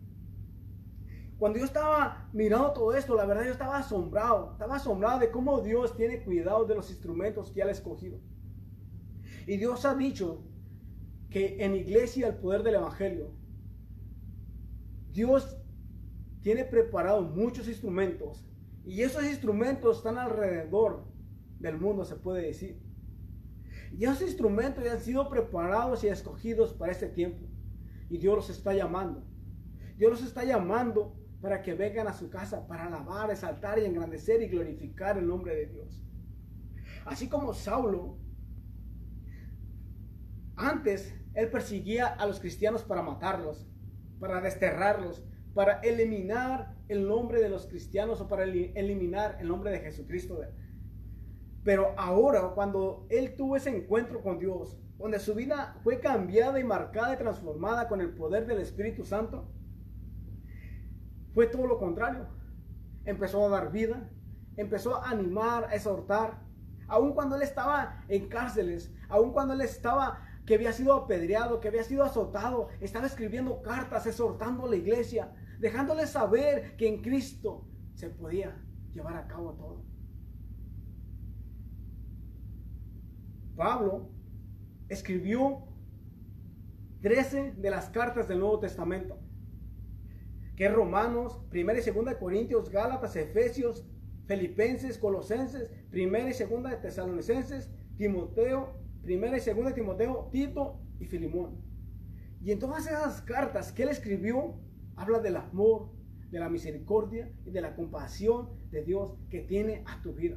Cuando 1.38 1.58
yo 1.58 1.64
estaba 1.64 2.28
mirando 2.32 2.72
todo 2.72 2.94
esto, 2.94 3.14
la 3.14 3.26
verdad 3.26 3.44
yo 3.44 3.52
estaba 3.52 3.78
asombrado. 3.78 4.52
Estaba 4.52 4.76
asombrado 4.76 5.18
de 5.18 5.30
cómo 5.30 5.60
Dios 5.60 5.96
tiene 5.96 6.22
cuidado 6.22 6.64
de 6.64 6.74
los 6.74 6.90
instrumentos 6.90 7.50
que 7.50 7.62
ha 7.62 7.70
escogido. 7.70 8.18
Y 9.46 9.56
Dios 9.56 9.84
ha 9.84 9.94
dicho 9.94 10.42
que 11.30 11.64
en 11.64 11.74
iglesia 11.74 12.28
el 12.28 12.36
poder 12.36 12.62
del 12.62 12.76
Evangelio 12.76 13.32
Dios 15.14 15.56
tiene 16.42 16.64
preparado 16.64 17.22
muchos 17.22 17.68
instrumentos 17.68 18.44
y 18.84 19.02
esos 19.02 19.24
instrumentos 19.24 19.98
están 19.98 20.18
alrededor 20.18 21.04
del 21.60 21.78
mundo, 21.78 22.04
se 22.04 22.16
puede 22.16 22.42
decir. 22.42 22.82
Y 23.96 24.04
esos 24.04 24.22
instrumentos 24.22 24.84
ya 24.84 24.92
han 24.92 25.00
sido 25.00 25.30
preparados 25.30 26.02
y 26.02 26.08
escogidos 26.08 26.74
para 26.74 26.90
este 26.90 27.06
tiempo. 27.06 27.46
Y 28.10 28.18
Dios 28.18 28.34
los 28.34 28.50
está 28.50 28.74
llamando. 28.74 29.22
Dios 29.96 30.10
los 30.10 30.22
está 30.22 30.44
llamando 30.44 31.14
para 31.44 31.60
que 31.60 31.74
vengan 31.74 32.08
a 32.08 32.14
su 32.14 32.30
casa 32.30 32.66
para 32.66 32.86
alabar, 32.86 33.30
exaltar 33.30 33.78
y 33.78 33.84
engrandecer 33.84 34.40
y 34.40 34.48
glorificar 34.48 35.18
el 35.18 35.26
nombre 35.26 35.54
de 35.54 35.66
Dios. 35.66 36.02
Así 37.04 37.28
como 37.28 37.52
Saulo, 37.52 38.16
antes 40.56 41.14
él 41.34 41.50
perseguía 41.50 42.06
a 42.06 42.24
los 42.24 42.40
cristianos 42.40 42.82
para 42.82 43.02
matarlos, 43.02 43.68
para 44.18 44.40
desterrarlos, 44.40 45.22
para 45.52 45.80
eliminar 45.80 46.78
el 46.88 47.06
nombre 47.06 47.42
de 47.42 47.50
los 47.50 47.66
cristianos 47.66 48.22
o 48.22 48.26
para 48.26 48.44
eliminar 48.44 49.36
el 49.38 49.48
nombre 49.48 49.70
de 49.70 49.80
Jesucristo. 49.80 50.40
Pero 51.62 51.92
ahora, 51.98 52.52
cuando 52.54 53.06
él 53.10 53.36
tuvo 53.36 53.56
ese 53.56 53.68
encuentro 53.68 54.22
con 54.22 54.38
Dios, 54.38 54.78
donde 54.96 55.18
su 55.18 55.34
vida 55.34 55.76
fue 55.84 56.00
cambiada 56.00 56.58
y 56.58 56.64
marcada 56.64 57.12
y 57.12 57.18
transformada 57.18 57.86
con 57.86 58.00
el 58.00 58.14
poder 58.14 58.46
del 58.46 58.60
Espíritu 58.60 59.04
Santo, 59.04 59.50
fue 61.34 61.46
todo 61.48 61.66
lo 61.66 61.78
contrario. 61.78 62.26
Empezó 63.04 63.44
a 63.44 63.48
dar 63.50 63.72
vida, 63.72 64.08
empezó 64.56 64.96
a 64.96 65.10
animar, 65.10 65.64
a 65.64 65.74
exhortar, 65.74 66.42
aun 66.86 67.12
cuando 67.12 67.36
él 67.36 67.42
estaba 67.42 68.04
en 68.08 68.28
cárceles, 68.28 68.92
aun 69.08 69.32
cuando 69.32 69.54
él 69.54 69.60
estaba 69.60 70.22
que 70.46 70.54
había 70.54 70.72
sido 70.72 70.92
apedreado, 70.94 71.60
que 71.60 71.68
había 71.68 71.82
sido 71.84 72.04
azotado, 72.04 72.68
estaba 72.80 73.06
escribiendo 73.06 73.62
cartas, 73.62 74.06
exhortando 74.06 74.66
a 74.66 74.70
la 74.70 74.76
iglesia, 74.76 75.32
dejándole 75.58 76.06
saber 76.06 76.76
que 76.76 76.86
en 76.88 77.02
Cristo 77.02 77.66
se 77.94 78.10
podía 78.10 78.54
llevar 78.92 79.16
a 79.16 79.26
cabo 79.26 79.54
todo. 79.54 79.82
Pablo 83.56 84.10
escribió 84.88 85.64
13 87.00 87.52
de 87.52 87.70
las 87.70 87.88
cartas 87.88 88.28
del 88.28 88.40
Nuevo 88.40 88.58
Testamento, 88.58 89.18
que 90.56 90.68
Romanos, 90.68 91.40
1 91.52 91.60
y 91.60 91.90
2 91.90 92.14
Corintios, 92.14 92.70
Gálatas, 92.70 93.16
Efesios, 93.16 93.84
Filipenses, 94.26 94.98
Colosenses, 94.98 95.70
1 95.92 96.00
y 96.00 96.32
2 96.32 96.70
de 96.70 96.76
Tesalonicenses, 96.76 97.70
Timoteo, 97.96 98.78
1 99.04 99.12
y 99.12 99.40
2 99.40 99.74
Timoteo, 99.74 100.28
Tito 100.30 100.80
y 101.00 101.06
Filimón. 101.06 101.60
Y 102.40 102.52
en 102.52 102.58
todas 102.58 102.86
esas 102.86 103.22
cartas 103.22 103.72
que 103.72 103.82
él 103.82 103.88
escribió, 103.88 104.60
habla 104.96 105.18
del 105.18 105.36
amor, 105.36 105.90
de 106.30 106.38
la 106.38 106.48
misericordia 106.48 107.32
y 107.44 107.50
de 107.50 107.60
la 107.60 107.74
compasión 107.74 108.50
de 108.70 108.82
Dios 108.82 109.14
que 109.30 109.40
tiene 109.40 109.82
a 109.86 110.02
tu 110.02 110.14
vida. 110.14 110.36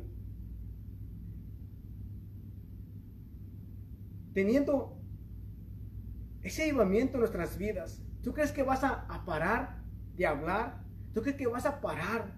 Teniendo 4.34 5.00
ese 6.44 6.64
avivamiento 6.64 7.16
en 7.16 7.22
nuestras 7.22 7.58
vidas, 7.58 8.04
¿tú 8.22 8.34
crees 8.34 8.52
que 8.52 8.62
vas 8.64 8.84
a 8.84 9.24
parar 9.26 9.87
de 10.18 10.26
hablar? 10.26 10.84
¿Tú 11.14 11.22
crees 11.22 11.38
que 11.38 11.48
vas 11.48 11.66
a 11.66 11.80
parar 11.80 12.36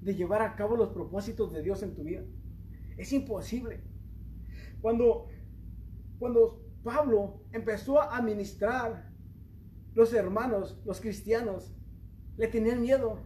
de 0.00 0.14
llevar 0.14 0.42
a 0.42 0.56
cabo 0.56 0.76
los 0.76 0.90
propósitos 0.90 1.52
de 1.52 1.62
Dios 1.62 1.82
en 1.82 1.94
tu 1.94 2.04
vida? 2.04 2.24
Es 2.96 3.12
imposible. 3.12 3.82
Cuando, 4.80 5.28
cuando 6.18 6.62
Pablo 6.82 7.42
empezó 7.52 8.00
a 8.00 8.20
ministrar 8.22 9.10
los 9.94 10.12
hermanos, 10.12 10.80
los 10.84 11.00
cristianos, 11.00 11.74
le 12.36 12.48
tenían 12.48 12.80
miedo. 12.80 13.18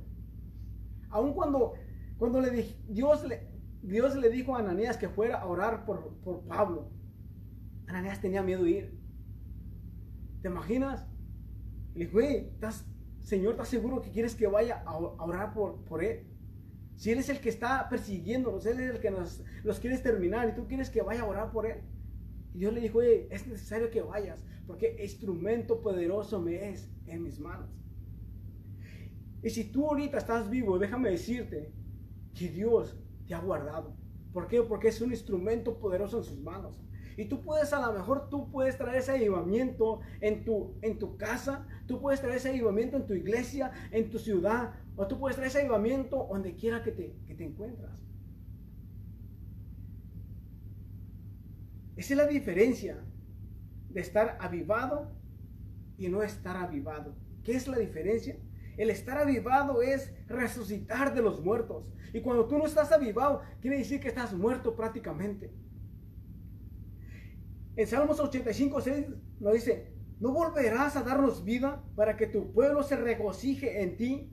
Aun 1.11 1.35
cuando, 1.35 1.75
cuando 2.19 2.41
le 2.41 2.77
Dios, 2.89 3.25
le, 3.27 3.49
Dios 3.83 4.17
le 4.17 4.31
dijo 4.31 4.57
a 4.57 4.61
Ananías 4.61 4.97
que 4.97 5.09
fuera 5.09 5.41
a 5.41 5.47
orar 5.47 5.85
por, 5.85 6.17
por 6.19 6.45
Pablo, 6.47 6.91
Ananías 7.87 8.21
tenía 8.21 8.43
miedo 8.43 8.65
de 8.65 8.71
ir. 8.71 9.01
¿Te 10.43 10.49
imaginas? 10.49 11.07
Le 11.95 12.07
dijo, 12.07 12.21
¿estás, 12.21 12.85
Señor, 13.25 13.53
¿estás 13.53 13.69
seguro 13.69 14.03
que 14.03 14.11
quieres 14.11 14.35
que 14.35 14.47
vaya 14.47 14.83
a, 14.85 14.99
orar 14.99 15.55
por, 15.55 15.83
por 15.85 16.05
él? 16.05 16.27
Si 16.95 17.11
Él 17.11 17.19
es 17.19 17.31
el 17.31 17.41
que 17.41 17.49
está 17.49 17.89
persiguiéndonos, 17.89 18.67
Él 18.67 18.81
es 18.81 18.91
el 18.91 19.01
que 19.01 19.11
nos 19.11 19.43
los 19.65 19.81
quiere 19.81 19.99
terminar 19.99 20.49
y 20.49 20.55
tú 20.55 20.69
quieres 20.69 20.91
que 20.91 21.01
vaya 21.01 21.23
a 21.23 21.27
orar 21.27 21.51
por 21.51 21.67
Él. 21.67 21.79
Y 22.53 22.59
Dios 22.59 22.75
le 22.75 22.81
dijo, 22.81 22.99
oye, 22.99 23.27
es 23.31 23.47
necesario 23.47 23.91
que 23.91 24.03
vayas, 24.03 24.45
porque 24.67 24.97
instrumento 25.03 25.81
poderoso 25.81 26.41
me 26.41 26.69
es 26.69 26.89
en 27.07 27.23
mis 27.23 27.41
manos. 27.41 27.71
Y 29.43 29.51
si 29.51 29.65
tú 29.65 29.89
ahorita 29.89 30.19
estás 30.19 30.49
vivo, 30.49 30.79
déjame 30.79 31.11
decirte 31.11 31.73
que 32.35 32.49
Dios 32.51 32.97
te 33.27 33.35
ha 33.35 33.41
guardado. 33.41 33.97
¿Por 34.33 34.49
qué? 34.49 34.63
Porque 34.63 34.89
es 34.89 35.01
un 35.01 35.11
instrumento 35.11 35.79
poderoso 35.79 36.19
en 36.19 36.25
sus 36.25 36.41
manos. 36.41 36.79
Y 37.17 37.27
tú 37.27 37.43
puedes, 37.43 37.73
a 37.73 37.87
lo 37.87 37.93
mejor 37.93 38.29
tú 38.29 38.51
puedes 38.51 38.77
traer 38.77 38.99
ese 38.99 39.13
avivamiento 39.13 40.01
en 40.21 40.45
tu, 40.45 40.75
en 40.83 40.99
tu 40.99 41.17
casa, 41.17 41.67
tú 41.87 42.01
puedes 42.01 42.21
traer 42.21 42.37
ese 42.37 42.51
avivamiento 42.51 42.97
en 42.97 43.07
tu 43.07 43.15
iglesia, 43.15 43.73
en 43.91 44.11
tu 44.11 44.19
ciudad, 44.19 44.75
o 44.97 45.07
tú 45.07 45.19
puedes 45.19 45.37
traer 45.37 45.49
ese 45.49 45.61
avivamiento 45.61 46.27
donde 46.31 46.55
quiera 46.55 46.83
que 46.83 46.93
te, 46.93 47.17
que 47.27 47.35
te 47.35 47.45
encuentras. 47.45 48.03
Esa 51.97 52.15
es 52.15 52.19
la 52.19 52.27
diferencia 52.27 53.05
de 53.91 54.01
estar 54.01 54.37
avivado 54.41 55.13
y 55.97 56.09
no 56.09 56.23
estar 56.23 56.57
avivado. 56.57 57.15
¿Qué 57.45 57.53
es 57.53 57.69
la 57.69 57.79
diferencia? 57.79 58.37
El 58.77 58.91
estar 58.91 59.19
avivado 59.19 59.83
es 59.83 60.13
resucitar 60.27 61.15
de 61.15 61.23
los 61.23 61.45
muertos. 61.45 61.85
Y 62.13 62.21
cuando 62.21 62.47
tú 62.47 62.59
no 62.59 62.67
estás 62.67 62.91
avivado, 62.91 63.43
quiere 63.61 63.79
decir 63.79 64.01
que 64.01 64.09
estás 64.09 64.33
muerto 64.33 64.75
prácticamente. 64.75 65.53
En 67.77 67.87
Salmos 67.87 68.21
85, 68.21 68.81
6 68.81 69.07
nos 69.41 69.53
dice, 69.53 69.93
no 70.21 70.33
volverás 70.33 70.97
a 70.97 71.03
darnos 71.03 71.45
vida 71.45 71.83
para 71.97 72.17
que 72.17 72.27
tu 72.27 72.53
pueblo 72.53 72.83
se 72.83 72.97
regocije 72.97 73.83
en 73.83 73.97
ti. 73.97 74.31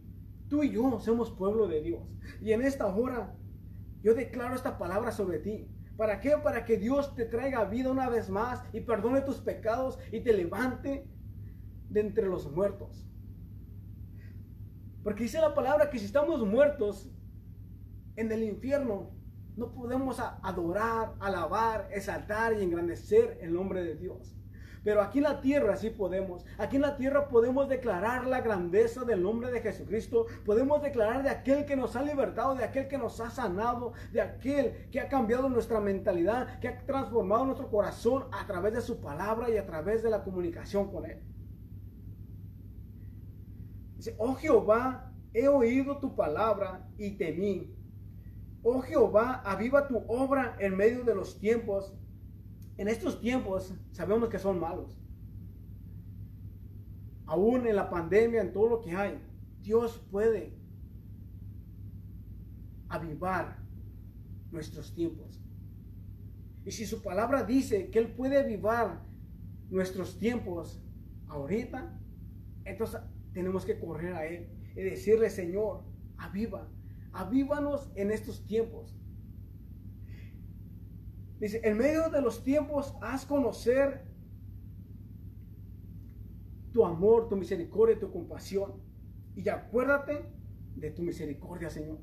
Tú 0.48 0.64
y 0.64 0.72
yo 0.72 1.00
somos 1.00 1.32
pueblo 1.32 1.68
de 1.68 1.82
Dios. 1.82 2.04
Y 2.42 2.52
en 2.52 2.62
esta 2.62 2.86
hora 2.94 3.36
yo 4.04 4.14
declaro 4.14 4.56
esta 4.56 4.78
palabra 4.78 5.12
sobre 5.12 5.40
ti. 5.40 5.68
¿Para 5.98 6.20
qué? 6.20 6.38
Para 6.44 6.66
que 6.66 6.78
Dios 6.78 7.16
te 7.16 7.26
traiga 7.26 7.66
vida 7.66 7.92
una 7.92 8.10
vez 8.10 8.30
más 8.30 8.64
y 8.74 8.82
perdone 8.82 9.22
tus 9.22 9.38
pecados 9.38 9.98
y 10.12 10.22
te 10.22 10.34
levante 10.34 11.08
de 11.90 12.00
entre 12.00 12.28
los 12.28 12.52
muertos. 12.52 13.08
Porque 15.04 15.24
dice 15.24 15.40
la 15.40 15.54
palabra 15.54 15.90
que 15.90 16.00
si 16.00 16.06
estamos 16.06 16.46
muertos 16.46 17.12
en 18.16 18.32
el 18.32 18.44
infierno, 18.44 19.12
no 19.62 19.72
podemos 19.72 20.20
adorar, 20.42 21.14
alabar, 21.20 21.88
exaltar 21.92 22.54
y 22.54 22.64
engrandecer 22.64 23.38
el 23.42 23.54
nombre 23.54 23.84
de 23.84 23.96
Dios. 23.96 24.36
Pero 24.84 25.04
aquí 25.04 25.20
en 25.20 25.26
la 25.26 25.40
tierra 25.40 25.76
sí 25.76 25.92
podemos. 25.92 26.44
Aquí 26.58 26.78
en 26.78 26.82
la 26.82 26.98
tierra 26.98 27.28
podemos 27.28 27.70
declarar 27.70 28.26
la 28.26 28.42
grandeza 28.42 29.06
del 29.06 29.22
nombre 29.22 29.52
de 29.52 29.62
Jesucristo. 29.62 30.26
Podemos 30.44 30.82
declarar 30.82 31.22
de 31.22 31.30
aquel 31.30 31.66
que 31.66 31.76
nos 31.76 31.96
ha 31.96 32.02
libertado, 32.02 32.56
de 32.56 32.64
aquel 32.64 32.88
que 32.88 32.98
nos 32.98 33.20
ha 33.20 33.30
sanado, 33.30 33.94
de 34.12 34.22
aquel 34.22 34.90
que 34.90 35.00
ha 35.00 35.08
cambiado 35.08 35.48
nuestra 35.48 35.80
mentalidad, 35.80 36.60
que 36.60 36.68
ha 36.68 36.84
transformado 36.84 37.46
nuestro 37.46 37.70
corazón 37.70 38.24
a 38.32 38.48
través 38.48 38.74
de 38.74 38.82
su 38.82 39.00
palabra 39.00 39.52
y 39.52 39.58
a 39.58 39.68
través 39.68 40.02
de 40.02 40.10
la 40.10 40.24
comunicación 40.24 40.92
con 40.92 41.06
Él. 41.06 41.22
Dice, 43.98 44.16
oh 44.18 44.34
Jehová, 44.34 45.14
he 45.32 45.48
oído 45.48 46.00
tu 46.00 46.16
palabra 46.16 46.90
y 46.98 47.12
temí 47.12 47.76
Oh 48.64 48.82
Jehová, 48.82 49.42
aviva 49.44 49.88
tu 49.88 49.98
obra 50.08 50.56
en 50.60 50.76
medio 50.76 51.04
de 51.04 51.16
los 51.16 51.40
tiempos. 51.40 51.94
En 52.78 52.88
estos 52.88 53.20
tiempos 53.20 53.74
sabemos 53.92 54.30
que 54.30 54.40
son 54.40 54.60
malos. 54.60 54.98
Aún 57.26 57.66
en 57.66 57.76
la 57.76 57.90
pandemia, 57.90 58.42
en 58.42 58.54
todo 58.54 58.70
lo 58.70 58.82
que 58.82 58.92
hay, 58.92 59.20
Dios 59.62 60.06
puede 60.12 60.54
avivar 62.90 63.58
nuestros 64.52 64.94
tiempos. 64.94 65.42
Y 66.66 66.72
si 66.72 66.86
su 66.86 67.02
palabra 67.02 67.44
dice 67.44 67.90
que 67.90 68.00
Él 68.00 68.14
puede 68.14 68.38
avivar 68.38 69.02
nuestros 69.70 70.20
tiempos 70.20 70.84
ahorita, 71.28 72.00
entonces 72.66 73.02
tenemos 73.34 73.66
que 73.66 73.80
correr 73.80 74.14
a 74.14 74.26
Él 74.28 74.50
y 74.76 74.82
decirle, 74.82 75.30
Señor, 75.30 75.84
aviva 76.18 76.68
avívanos 77.14 77.92
en 77.96 78.12
estos 78.12 78.46
tiempos. 78.46 78.96
Dice, 81.40 81.62
en 81.64 81.78
medio 81.78 82.10
de 82.10 82.22
los 82.22 82.44
tiempos 82.44 82.94
haz 83.02 83.26
conocer 83.26 84.06
tu 86.72 86.86
amor, 86.86 87.28
tu 87.28 87.36
misericordia, 87.36 88.00
tu 88.00 88.12
compasión. 88.12 88.74
Y 89.36 89.48
acuérdate 89.50 90.26
de 90.76 90.92
tu 90.92 91.02
misericordia, 91.02 91.70
Señor. 91.70 92.00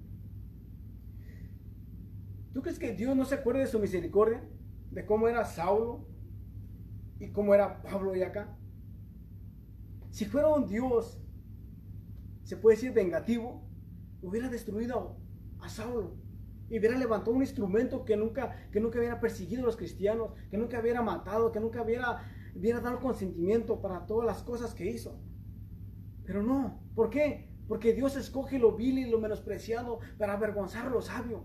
¿Tú 2.52 2.62
crees 2.62 2.78
que 2.78 2.94
Dios 2.94 3.16
no 3.16 3.24
se 3.24 3.36
acuerda 3.36 3.60
de 3.60 3.66
su 3.66 3.78
misericordia? 3.78 4.42
De 4.90 5.06
cómo 5.06 5.28
era 5.28 5.44
Saulo 5.44 6.08
y 7.20 7.30
cómo 7.30 7.54
era 7.54 7.82
Pablo 7.82 8.16
y 8.16 8.22
acá. 8.22 8.58
Si 10.10 10.24
fuera 10.24 10.48
un 10.48 10.66
Dios 10.66 11.22
se 12.48 12.56
puede 12.56 12.76
decir, 12.76 12.94
vengativo, 12.94 13.67
hubiera 14.22 14.48
destruido 14.48 15.16
a 15.60 15.68
Saulo 15.68 16.16
y 16.70 16.78
hubiera 16.78 16.98
levantado 16.98 17.32
un 17.32 17.42
instrumento 17.42 18.04
que 18.04 18.16
nunca, 18.16 18.68
que 18.70 18.80
nunca 18.80 18.98
hubiera 18.98 19.20
perseguido 19.20 19.62
a 19.62 19.66
los 19.66 19.76
cristianos, 19.76 20.32
que 20.50 20.58
nunca 20.58 20.80
hubiera 20.80 21.02
matado, 21.02 21.50
que 21.50 21.60
nunca 21.60 21.82
hubiera, 21.82 22.22
hubiera 22.54 22.80
dado 22.80 23.00
consentimiento 23.00 23.80
para 23.80 24.06
todas 24.06 24.26
las 24.26 24.42
cosas 24.42 24.74
que 24.74 24.86
hizo. 24.86 25.18
Pero 26.24 26.42
no, 26.42 26.82
¿por 26.94 27.08
qué? 27.08 27.48
Porque 27.68 27.94
Dios 27.94 28.16
escoge 28.16 28.58
lo 28.58 28.76
vil 28.76 28.98
y 28.98 29.10
lo 29.10 29.18
menospreciado 29.18 30.00
para 30.18 30.34
avergonzar 30.34 30.86
a 30.86 30.90
lo 30.90 31.00
sabio. 31.00 31.44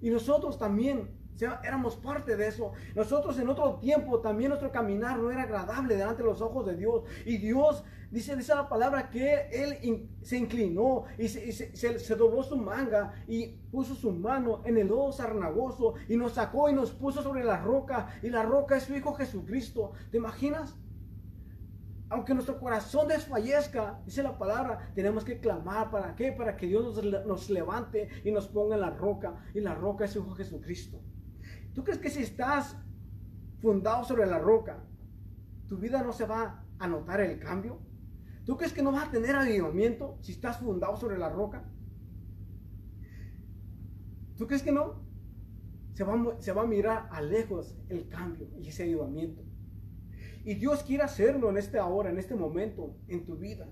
Y 0.00 0.10
nosotros 0.10 0.58
también 0.58 1.15
éramos 1.40 1.96
parte 1.96 2.36
de 2.36 2.48
eso. 2.48 2.72
Nosotros 2.94 3.38
en 3.38 3.48
otro 3.48 3.76
tiempo 3.76 4.20
también 4.20 4.50
nuestro 4.50 4.72
caminar 4.72 5.18
no 5.18 5.30
era 5.30 5.42
agradable 5.42 5.96
delante 5.96 6.22
de 6.22 6.28
los 6.28 6.40
ojos 6.40 6.66
de 6.66 6.76
Dios. 6.76 7.04
Y 7.24 7.38
Dios 7.38 7.84
dice, 8.10 8.36
dice 8.36 8.54
la 8.54 8.68
palabra 8.68 9.10
que 9.10 9.48
Él 9.52 10.08
se 10.22 10.38
inclinó 10.38 11.04
y, 11.18 11.28
se, 11.28 12.16
dobló 12.16 12.42
su 12.42 12.56
manga 12.56 13.12
y 13.26 13.48
puso 13.70 13.94
su 13.94 14.12
mano 14.12 14.62
en 14.64 14.78
el 14.78 14.88
lodo 14.88 15.12
sarnagoso 15.12 15.94
y 16.08 16.16
nos 16.16 16.32
sacó 16.32 16.68
y 16.68 16.72
nos 16.72 16.92
puso 16.92 17.22
sobre 17.22 17.44
la 17.44 17.58
roca. 17.58 18.08
Y 18.22 18.30
la 18.30 18.42
roca 18.42 18.76
es 18.76 18.84
su 18.84 18.94
Hijo 18.94 19.14
Jesucristo. 19.14 19.92
¿Te 20.10 20.16
imaginas? 20.18 20.76
aunque 22.08 22.34
nuestro 22.34 22.60
corazón 22.60 23.08
desfallezca, 23.08 24.00
dice 24.04 24.22
la 24.22 24.38
palabra, 24.38 24.92
tenemos 24.94 25.24
que 25.24 25.40
clamar. 25.40 25.90
¿Para 25.90 26.14
qué? 26.14 26.30
Para 26.30 26.56
que 26.56 26.66
Dios 26.66 26.84
nos, 26.84 27.26
nos, 27.26 27.50
levante 27.50 28.08
y 28.24 28.30
nos 28.30 28.46
ponga 28.46 28.76
en 28.76 28.82
la 28.82 28.90
roca. 28.90 29.44
Y 29.54 29.60
la 29.60 29.74
roca 29.74 30.04
es 30.04 30.12
su 30.12 30.20
Hijo 30.20 30.34
Jesucristo. 30.34 31.00
¿Tú 31.76 31.84
crees 31.84 31.98
que 31.98 32.08
si 32.08 32.22
estás 32.22 32.74
fundado 33.60 34.02
sobre 34.02 34.24
la 34.24 34.38
roca, 34.38 34.82
tu 35.68 35.76
vida 35.76 36.02
no 36.02 36.10
se 36.10 36.24
va 36.24 36.64
a 36.78 36.88
notar 36.88 37.20
el 37.20 37.38
cambio? 37.38 37.78
¿Tú 38.46 38.56
crees 38.56 38.72
que 38.72 38.82
no 38.82 38.92
vas 38.92 39.08
a 39.08 39.10
tener 39.10 39.36
avivamiento 39.36 40.16
si 40.22 40.32
estás 40.32 40.56
fundado 40.56 40.96
sobre 40.96 41.18
la 41.18 41.28
roca? 41.28 41.70
¿Tú 44.38 44.46
crees 44.46 44.62
que 44.62 44.72
no? 44.72 45.04
Se 45.92 46.02
va, 46.04 46.62
a 46.62 46.66
mirar 46.66 47.10
a 47.10 47.20
lejos 47.20 47.76
el 47.90 48.08
cambio 48.08 48.48
y 48.58 48.68
ese 48.68 48.84
avivamiento. 48.84 49.42
Y 50.46 50.54
Dios 50.54 50.82
quiere 50.82 51.02
hacerlo 51.02 51.50
en 51.50 51.58
esta 51.58 51.84
hora, 51.84 52.08
en 52.08 52.18
este 52.18 52.36
momento, 52.36 52.96
en 53.06 53.26
tu 53.26 53.36
vida. 53.36 53.68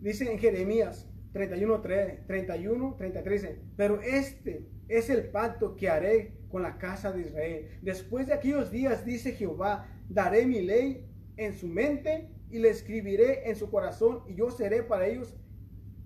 Dice 0.00 0.32
en 0.32 0.38
Jeremías 0.38 1.10
31, 1.34 1.80
31, 1.80 2.94
33. 2.96 3.48
Pero 3.76 4.00
este 4.00 4.68
es 4.88 5.10
el 5.10 5.30
pacto 5.30 5.74
que 5.74 5.90
haré 5.90 6.38
con 6.48 6.62
la 6.62 6.78
casa 6.78 7.10
de 7.10 7.22
Israel. 7.22 7.68
Después 7.82 8.28
de 8.28 8.34
aquellos 8.34 8.70
días, 8.70 9.04
dice 9.04 9.32
Jehová, 9.32 9.88
daré 10.08 10.46
mi 10.46 10.62
ley 10.62 11.10
en 11.36 11.52
su 11.52 11.66
mente 11.66 12.30
y 12.50 12.60
le 12.60 12.70
escribiré 12.70 13.50
en 13.50 13.56
su 13.56 13.68
corazón 13.68 14.22
y 14.28 14.36
yo 14.36 14.48
seré 14.52 14.84
para 14.84 15.08
ellos 15.08 15.34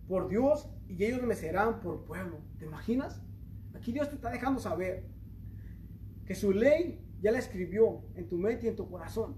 por 0.08 0.28
Dios 0.28 0.70
y 0.88 1.04
ellos 1.04 1.22
me 1.22 1.34
serán 1.34 1.80
por 1.80 2.06
pueblo. 2.06 2.40
¿Te 2.58 2.64
imaginas? 2.64 3.22
Aquí 3.74 3.92
Dios 3.92 4.08
te 4.08 4.14
está 4.14 4.30
dejando 4.30 4.60
saber 4.60 5.04
que 6.24 6.34
su 6.34 6.52
ley 6.52 7.04
ya 7.20 7.32
la 7.32 7.38
escribió 7.38 8.02
en 8.14 8.30
tu 8.30 8.38
mente 8.38 8.64
y 8.64 8.70
en 8.70 8.76
tu 8.76 8.88
corazón. 8.88 9.36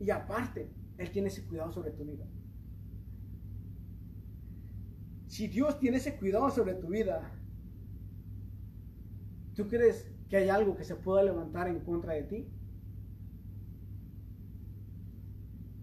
Y 0.00 0.10
aparte, 0.10 0.68
Él 0.98 1.08
tiene 1.12 1.28
ese 1.28 1.46
cuidado 1.46 1.70
sobre 1.70 1.92
tu 1.92 2.04
vida. 2.04 2.26
Si 5.36 5.48
Dios 5.48 5.78
tiene 5.78 5.98
ese 5.98 6.16
cuidado 6.16 6.48
sobre 6.48 6.72
tu 6.72 6.88
vida, 6.88 7.30
¿tú 9.54 9.68
crees 9.68 10.10
que 10.30 10.38
hay 10.38 10.48
algo 10.48 10.74
que 10.78 10.84
se 10.84 10.96
pueda 10.96 11.22
levantar 11.22 11.68
en 11.68 11.80
contra 11.80 12.14
de 12.14 12.22
ti? 12.22 12.50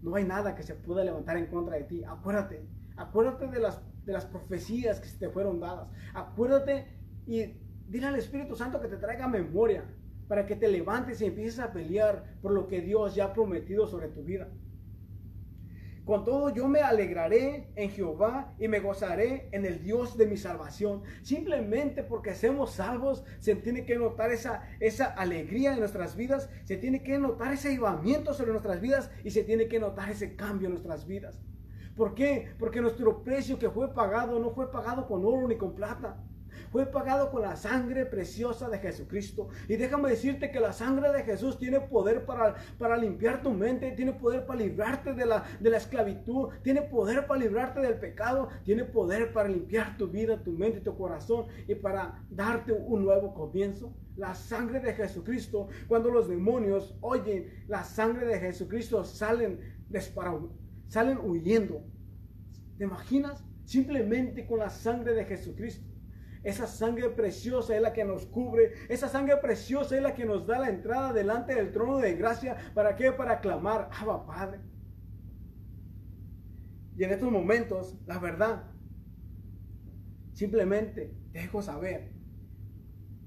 No 0.02 0.16
hay 0.16 0.24
nada 0.24 0.56
que 0.56 0.64
se 0.64 0.74
pueda 0.74 1.04
levantar 1.04 1.36
en 1.36 1.46
contra 1.46 1.76
de 1.76 1.84
ti. 1.84 2.02
Acuérdate, 2.02 2.66
acuérdate 2.96 3.46
de 3.46 3.60
las, 3.60 3.80
de 4.04 4.12
las 4.12 4.26
profecías 4.26 4.98
que 4.98 5.08
te 5.08 5.30
fueron 5.30 5.60
dadas. 5.60 5.88
Acuérdate 6.14 6.88
y 7.24 7.44
dile 7.86 8.06
al 8.06 8.16
Espíritu 8.16 8.56
Santo 8.56 8.80
que 8.80 8.88
te 8.88 8.96
traiga 8.96 9.28
memoria 9.28 9.84
para 10.26 10.46
que 10.46 10.56
te 10.56 10.66
levantes 10.66 11.20
y 11.20 11.26
empieces 11.26 11.60
a 11.60 11.72
pelear 11.72 12.38
por 12.42 12.50
lo 12.50 12.66
que 12.66 12.80
Dios 12.80 13.14
ya 13.14 13.26
ha 13.26 13.32
prometido 13.32 13.86
sobre 13.86 14.08
tu 14.08 14.24
vida. 14.24 14.50
Con 16.04 16.22
todo 16.22 16.50
yo 16.50 16.68
me 16.68 16.80
alegraré 16.80 17.70
en 17.76 17.90
Jehová 17.90 18.54
y 18.58 18.68
me 18.68 18.80
gozaré 18.80 19.48
en 19.52 19.64
el 19.64 19.82
Dios 19.82 20.18
de 20.18 20.26
mi 20.26 20.36
salvación. 20.36 21.02
Simplemente 21.22 22.02
porque 22.02 22.34
seamos 22.34 22.72
salvos, 22.72 23.24
se 23.40 23.54
tiene 23.56 23.86
que 23.86 23.96
notar 23.96 24.30
esa, 24.30 24.68
esa 24.80 25.06
alegría 25.06 25.72
en 25.72 25.80
nuestras 25.80 26.14
vidas, 26.14 26.50
se 26.64 26.76
tiene 26.76 27.02
que 27.02 27.18
notar 27.18 27.54
ese 27.54 27.68
avivamiento 27.68 28.34
sobre 28.34 28.52
nuestras 28.52 28.82
vidas 28.82 29.10
y 29.24 29.30
se 29.30 29.44
tiene 29.44 29.66
que 29.66 29.80
notar 29.80 30.10
ese 30.10 30.36
cambio 30.36 30.66
en 30.66 30.74
nuestras 30.74 31.06
vidas. 31.06 31.40
¿Por 31.96 32.14
qué? 32.14 32.48
Porque 32.58 32.82
nuestro 32.82 33.22
precio 33.22 33.58
que 33.58 33.70
fue 33.70 33.94
pagado 33.94 34.38
no 34.38 34.50
fue 34.50 34.70
pagado 34.70 35.06
con 35.06 35.24
oro 35.24 35.48
ni 35.48 35.56
con 35.56 35.74
plata 35.74 36.22
fue 36.74 36.86
pagado 36.86 37.30
con 37.30 37.42
la 37.42 37.54
sangre 37.54 38.04
preciosa 38.04 38.68
de 38.68 38.80
Jesucristo. 38.80 39.46
Y 39.68 39.76
déjame 39.76 40.10
decirte 40.10 40.50
que 40.50 40.58
la 40.58 40.72
sangre 40.72 41.12
de 41.12 41.22
Jesús 41.22 41.56
tiene 41.56 41.78
poder 41.78 42.26
para, 42.26 42.56
para 42.80 42.96
limpiar 42.96 43.44
tu 43.44 43.52
mente, 43.52 43.92
tiene 43.92 44.12
poder 44.12 44.44
para 44.44 44.58
librarte 44.58 45.14
de 45.14 45.24
la, 45.24 45.44
de 45.60 45.70
la 45.70 45.76
esclavitud, 45.76 46.48
tiene 46.64 46.82
poder 46.82 47.28
para 47.28 47.38
librarte 47.38 47.78
del 47.78 48.00
pecado, 48.00 48.48
tiene 48.64 48.82
poder 48.82 49.32
para 49.32 49.48
limpiar 49.48 49.96
tu 49.96 50.08
vida, 50.08 50.42
tu 50.42 50.50
mente 50.50 50.80
tu 50.80 50.98
corazón 50.98 51.46
y 51.68 51.76
para 51.76 52.24
darte 52.28 52.72
un 52.72 53.04
nuevo 53.04 53.32
comienzo. 53.34 53.94
La 54.16 54.34
sangre 54.34 54.80
de 54.80 54.94
Jesucristo, 54.94 55.68
cuando 55.86 56.10
los 56.10 56.28
demonios 56.28 56.98
oyen 57.02 57.52
la 57.68 57.84
sangre 57.84 58.26
de 58.26 58.40
Jesucristo, 58.40 59.04
salen, 59.04 59.60
salen 60.88 61.18
huyendo. 61.18 61.84
¿Te 62.78 62.82
imaginas? 62.82 63.44
Simplemente 63.64 64.44
con 64.44 64.58
la 64.58 64.70
sangre 64.70 65.14
de 65.14 65.24
Jesucristo. 65.24 65.93
Esa 66.44 66.66
sangre 66.66 67.08
preciosa 67.08 67.74
es 67.74 67.80
la 67.80 67.94
que 67.94 68.04
nos 68.04 68.26
cubre. 68.26 68.74
Esa 68.90 69.08
sangre 69.08 69.38
preciosa 69.38 69.96
es 69.96 70.02
la 70.02 70.14
que 70.14 70.26
nos 70.26 70.46
da 70.46 70.58
la 70.58 70.68
entrada 70.68 71.14
delante 71.14 71.54
del 71.54 71.72
trono 71.72 71.96
de 71.96 72.14
gracia. 72.16 72.56
¿Para 72.74 72.94
qué? 72.96 73.12
Para 73.12 73.40
clamar, 73.40 73.88
Abba 73.98 74.26
Padre. 74.26 74.60
Y 76.96 77.02
en 77.02 77.10
estos 77.10 77.32
momentos, 77.32 77.96
la 78.06 78.18
verdad, 78.18 78.70
simplemente 80.34 81.16
dejo 81.32 81.62
saber 81.62 82.12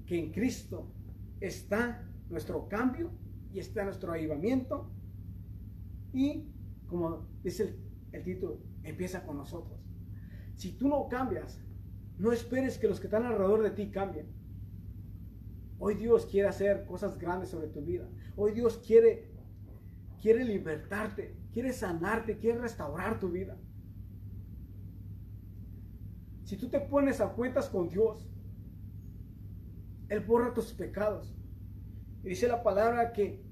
que 0.06 0.18
en 0.18 0.32
Cristo 0.32 0.94
está 1.40 2.08
nuestro 2.30 2.68
cambio 2.68 3.10
y 3.52 3.58
está 3.58 3.82
nuestro 3.82 4.12
avivamiento. 4.12 4.92
Y 6.12 6.52
como 6.86 7.28
dice 7.42 7.64
el, 7.64 7.88
el 8.12 8.22
título, 8.22 8.62
empieza 8.84 9.26
con 9.26 9.38
nosotros. 9.38 9.78
Si 10.54 10.78
tú 10.78 10.88
no 10.88 11.08
cambias, 11.08 11.60
no 12.18 12.32
esperes 12.32 12.78
que 12.78 12.88
los 12.88 12.98
que 12.98 13.06
están 13.06 13.24
alrededor 13.24 13.62
de 13.62 13.70
ti 13.70 13.90
cambien. 13.90 14.26
Hoy 15.78 15.94
Dios 15.94 16.26
quiere 16.26 16.48
hacer 16.48 16.84
cosas 16.84 17.18
grandes 17.18 17.50
sobre 17.50 17.68
tu 17.68 17.80
vida. 17.80 18.08
Hoy 18.36 18.52
Dios 18.52 18.78
quiere, 18.84 19.30
quiere 20.20 20.44
libertarte, 20.44 21.36
quiere 21.52 21.72
sanarte, 21.72 22.38
quiere 22.38 22.58
restaurar 22.58 23.20
tu 23.20 23.30
vida. 23.30 23.56
Si 26.42 26.56
tú 26.56 26.68
te 26.68 26.80
pones 26.80 27.20
a 27.20 27.32
cuentas 27.34 27.68
con 27.68 27.88
Dios, 27.88 28.28
Él 30.08 30.20
borra 30.20 30.52
tus 30.52 30.72
pecados. 30.72 31.36
Y 32.24 32.30
dice 32.30 32.48
la 32.48 32.64
palabra 32.64 33.12
que 33.12 33.44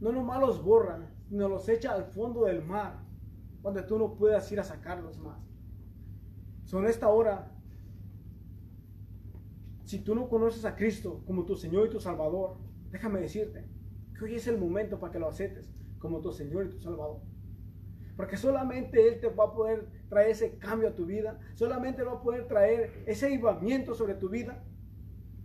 no 0.00 0.12
nomás 0.12 0.40
los 0.40 0.62
borra, 0.62 1.10
sino 1.28 1.48
los 1.48 1.68
echa 1.70 1.94
al 1.94 2.04
fondo 2.04 2.44
del 2.44 2.62
mar, 2.62 3.02
donde 3.62 3.82
tú 3.82 3.98
no 3.98 4.14
puedas 4.14 4.50
ir 4.52 4.60
a 4.60 4.64
sacarlos 4.64 5.18
más. 5.18 5.40
Son 6.64 6.86
esta 6.86 7.08
hora 7.08 7.57
si 9.88 10.00
tú 10.00 10.14
no 10.14 10.28
conoces 10.28 10.66
a 10.66 10.76
Cristo 10.76 11.22
como 11.26 11.46
tu 11.46 11.56
Señor 11.56 11.86
y 11.86 11.90
tu 11.90 11.98
Salvador, 11.98 12.58
déjame 12.90 13.20
decirte 13.20 13.64
que 14.14 14.26
hoy 14.26 14.34
es 14.34 14.46
el 14.46 14.58
momento 14.58 15.00
para 15.00 15.10
que 15.10 15.18
lo 15.18 15.26
aceptes 15.26 15.72
como 15.98 16.20
tu 16.20 16.30
Señor 16.30 16.66
y 16.66 16.68
tu 16.68 16.78
Salvador. 16.78 17.22
Porque 18.14 18.36
solamente 18.36 19.08
Él 19.08 19.18
te 19.18 19.30
va 19.30 19.44
a 19.44 19.54
poder 19.54 19.88
traer 20.10 20.28
ese 20.28 20.58
cambio 20.58 20.88
a 20.90 20.94
tu 20.94 21.06
vida. 21.06 21.40
Solamente 21.54 22.02
va 22.02 22.12
a 22.12 22.20
poder 22.20 22.46
traer 22.46 23.02
ese 23.06 23.28
avivamiento 23.28 23.94
sobre 23.94 24.12
tu 24.12 24.28
vida 24.28 24.62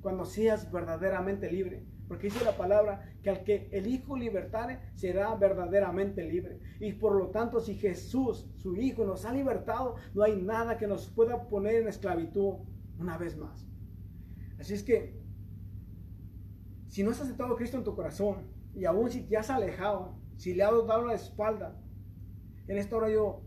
cuando 0.02 0.26
seas 0.26 0.70
verdaderamente 0.70 1.50
libre. 1.50 1.86
Porque 2.10 2.28
dice 2.28 2.44
la 2.44 2.58
palabra 2.58 3.16
que 3.22 3.30
al 3.30 3.46
que 3.46 3.70
el 3.72 3.88
Hijo 3.88 4.18
libertare 4.18 4.92
será 4.96 5.34
verdaderamente 5.36 6.22
libre. 6.22 6.60
Y 6.82 6.92
por 6.92 7.16
lo 7.16 7.30
tanto, 7.30 7.62
si 7.62 7.76
Jesús, 7.76 8.52
su 8.58 8.76
Hijo, 8.76 9.06
nos 9.06 9.24
ha 9.24 9.32
libertado, 9.32 9.96
no 10.14 10.24
hay 10.24 10.36
nada 10.36 10.78
que 10.78 10.88
nos 10.88 11.08
pueda 11.08 11.48
poner 11.48 11.76
en 11.76 11.88
esclavitud 11.88 12.56
una 13.00 13.18
vez 13.18 13.38
más. 13.38 13.73
Así 14.64 14.76
es 14.76 14.84
que, 14.84 15.14
si 16.88 17.04
no 17.04 17.12
has 17.12 17.20
aceptado 17.20 17.54
a 17.54 17.58
Cristo 17.58 17.76
en 17.76 17.84
tu 17.84 17.94
corazón, 17.94 18.48
y 18.74 18.86
aún 18.86 19.12
si 19.12 19.24
te 19.24 19.36
has 19.36 19.50
alejado, 19.50 20.18
si 20.38 20.54
le 20.54 20.64
has 20.64 20.72
dado 20.88 21.06
la 21.06 21.16
espalda, 21.16 21.78
en 22.70 22.78
esta 22.78 22.96
hora 22.96 23.10
yo 23.10 23.44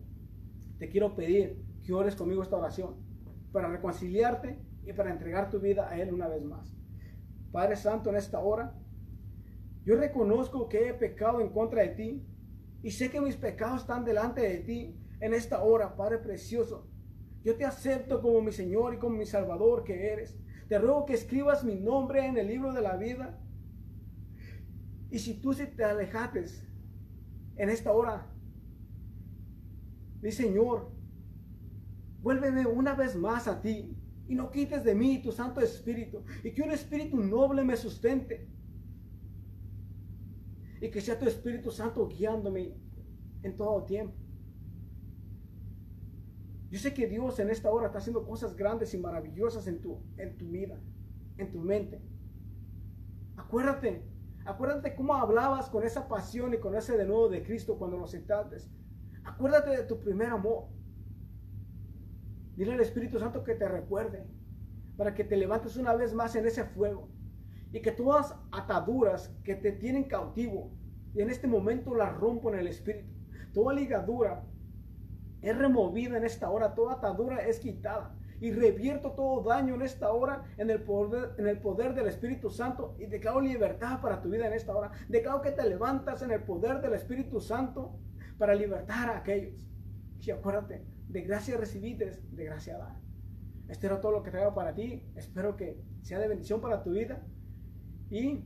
te 0.79 0.91
quiero 0.91 1.17
pedir 1.17 1.65
que 1.83 1.95
ores 1.95 2.17
conmigo 2.17 2.43
esta 2.43 2.59
oración, 2.59 2.97
para 3.51 3.69
reconciliarte 3.69 4.61
y 4.85 4.93
para 4.93 5.11
entregar 5.11 5.49
tu 5.49 5.59
vida 5.59 5.89
a 5.89 5.99
Él 5.99 6.13
una 6.13 6.29
vez 6.29 6.45
más. 6.45 6.77
Padre 7.51 7.77
Santo, 7.77 8.11
en 8.11 8.17
esta 8.17 8.41
hora, 8.41 8.79
Yo 9.87 9.97
reconozco 9.97 10.69
que 10.69 10.91
he 10.91 10.93
pecado 10.93 11.41
en 11.41 11.49
contra 11.49 11.81
de 11.81 11.89
ti 11.95 12.27
y 12.83 12.91
sé 12.91 13.11
que 13.11 13.23
mis 13.23 13.37
pecados 13.37 13.81
están 13.81 14.05
delante 14.05 14.43
de 14.43 14.59
ti 14.59 15.01
en 15.21 15.33
esta 15.33 15.63
hora, 15.63 15.97
Padre 15.97 16.19
precioso. 16.19 16.91
Yo 17.43 17.57
te 17.57 17.65
acepto 17.65 18.21
como 18.21 18.43
mi 18.43 18.53
Señor 18.53 18.93
y 18.93 18.99
como 18.99 19.17
mi 19.17 19.25
Salvador 19.25 19.83
que 19.83 20.13
eres. 20.13 20.37
Te 20.69 20.79
ruego 20.79 21.07
que 21.07 21.15
escribas 21.15 21.65
mi 21.65 21.77
nombre 21.77 22.27
en 22.27 22.37
el 22.37 22.49
libro 22.49 22.73
de 22.73 22.81
la 22.81 22.97
vida. 22.97 23.39
Y 25.11 25.19
si 25.19 25.35
tú 25.35 25.53
se 25.53 25.67
te 25.67 25.85
alejates 25.85 26.67
en 27.57 27.71
esta 27.71 27.93
hora, 27.93 28.27
mi 30.21 30.33
Señor, 30.33 30.91
vuélveme 32.21 32.67
una 32.67 32.95
vez 32.95 33.15
más 33.15 33.47
a 33.47 33.61
ti 33.63 33.97
y 34.29 34.35
no 34.35 34.51
quites 34.51 34.83
de 34.83 34.95
mí 34.95 35.23
tu 35.23 35.31
Santo 35.31 35.61
Espíritu 35.61 36.25
y 36.43 36.53
que 36.53 36.63
un 36.63 36.73
Espíritu 36.73 37.17
noble 37.17 37.63
me 37.63 37.77
sustente 37.77 38.49
y 40.81 40.91
que 40.91 41.01
sea 41.01 41.19
tu 41.19 41.27
Espíritu 41.27 41.71
Santo 41.71 42.09
guiándome 42.09 42.75
en 43.43 43.57
todo 43.57 43.85
tiempo. 43.85 44.26
Yo 46.77 46.83
sé 46.83 46.93
que 46.93 47.07
Dios 47.07 47.39
en 47.39 47.49
esta 47.49 47.71
hora 47.71 47.87
está 47.87 48.01
haciendo 48.01 48.27
cosas 48.27 48.55
grandes 48.55 48.93
y 48.93 48.99
maravillosas 48.99 49.67
en 49.67 49.81
tu, 49.81 49.99
en 50.19 50.37
tu 50.37 50.47
vida, 50.51 50.79
en 51.39 51.51
tu 51.51 51.59
mente. 51.59 52.03
Acuérdate, 53.35 54.05
acuérdate 54.45 54.95
cómo 54.95 55.15
hablabas 55.15 55.71
con 55.71 55.85
esa 55.85 56.07
pasión 56.07 56.53
y 56.53 56.59
con 56.59 56.75
ese 56.75 56.99
de 56.99 57.07
nuevo 57.07 57.31
de 57.31 57.43
Cristo 57.43 57.79
cuando 57.79 57.97
nos 57.97 58.11
sentaste. 58.11 58.59
Acuérdate 59.25 59.71
de 59.71 59.85
tu 59.85 59.99
primer 60.01 60.29
amor. 60.29 60.67
Dile 62.57 62.75
al 62.75 62.81
Espíritu 62.81 63.19
Santo 63.19 63.43
que 63.43 63.55
te 63.55 63.67
recuerde 63.67 64.27
para 64.99 65.15
que 65.15 65.25
te 65.25 65.39
levantes 65.39 65.79
una 65.79 65.95
vez 65.95 66.13
más 66.13 66.37
en 66.37 66.45
ese 66.45 66.65
fuego 66.65 67.09
y 67.73 67.81
que 67.81 67.93
todas 67.93 68.35
ataduras 68.53 69.35
que 69.45 69.55
te 69.55 69.73
tienen 69.73 70.05
cautivo 70.05 70.73
y 71.15 71.23
en 71.23 71.31
este 71.31 71.47
momento 71.47 71.95
las 71.95 72.15
rompo 72.15 72.53
en 72.53 72.59
el 72.59 72.67
Espíritu. 72.67 73.09
Toda 73.55 73.73
ligadura 73.73 74.45
es 75.49 75.57
removida 75.57 76.17
en 76.17 76.25
esta 76.25 76.51
hora, 76.51 76.75
toda 76.75 76.95
atadura 76.95 77.47
es 77.47 77.61
quitada. 77.61 78.15
Y 78.41 78.53
revierto 78.53 79.13
todo 79.13 79.43
daño 79.43 79.75
en 79.75 79.83
esta 79.83 80.13
hora 80.13 80.45
en 80.59 80.69
el, 80.69 80.83
poder, 80.83 81.35
en 81.39 81.47
el 81.47 81.59
poder 81.59 81.95
del 81.95 82.07
Espíritu 82.09 82.51
Santo 82.51 82.95
y 82.99 83.07
declaro 83.07 83.41
libertad 83.41 84.01
para 84.03 84.21
tu 84.21 84.29
vida 84.29 84.47
en 84.47 84.53
esta 84.53 84.77
hora. 84.77 84.91
Declaro 85.09 85.41
que 85.41 85.53
te 85.53 85.67
levantas 85.67 86.21
en 86.21 86.33
el 86.33 86.43
poder 86.43 86.83
del 86.83 86.93
Espíritu 86.93 87.41
Santo 87.41 87.99
para 88.37 88.55
libertar 88.55 89.09
a 89.09 89.19
aquellos. 89.19 89.67
Y 90.21 90.31
acuérdate, 90.31 90.85
de 91.09 91.21
gracia 91.23 91.57
recibiste, 91.57 92.21
de 92.31 92.45
gracia 92.45 92.77
dar. 92.77 92.97
Esto 93.69 93.87
era 93.87 94.01
todo 94.01 94.13
lo 94.13 94.23
que 94.23 94.31
traigo 94.31 94.55
para 94.55 94.75
ti. 94.75 95.03
Espero 95.15 95.57
que 95.57 95.81
sea 96.03 96.19
de 96.19 96.29
bendición 96.29 96.61
para 96.61 96.83
tu 96.83 96.91
vida. 96.91 97.25
Y 98.11 98.45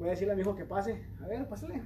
voy 0.00 0.08
a 0.08 0.10
decirle 0.12 0.32
a 0.32 0.36
mi 0.36 0.42
hijo 0.42 0.56
que 0.56 0.64
pase. 0.64 1.02
A 1.22 1.26
ver, 1.28 1.46
pásale. 1.46 1.82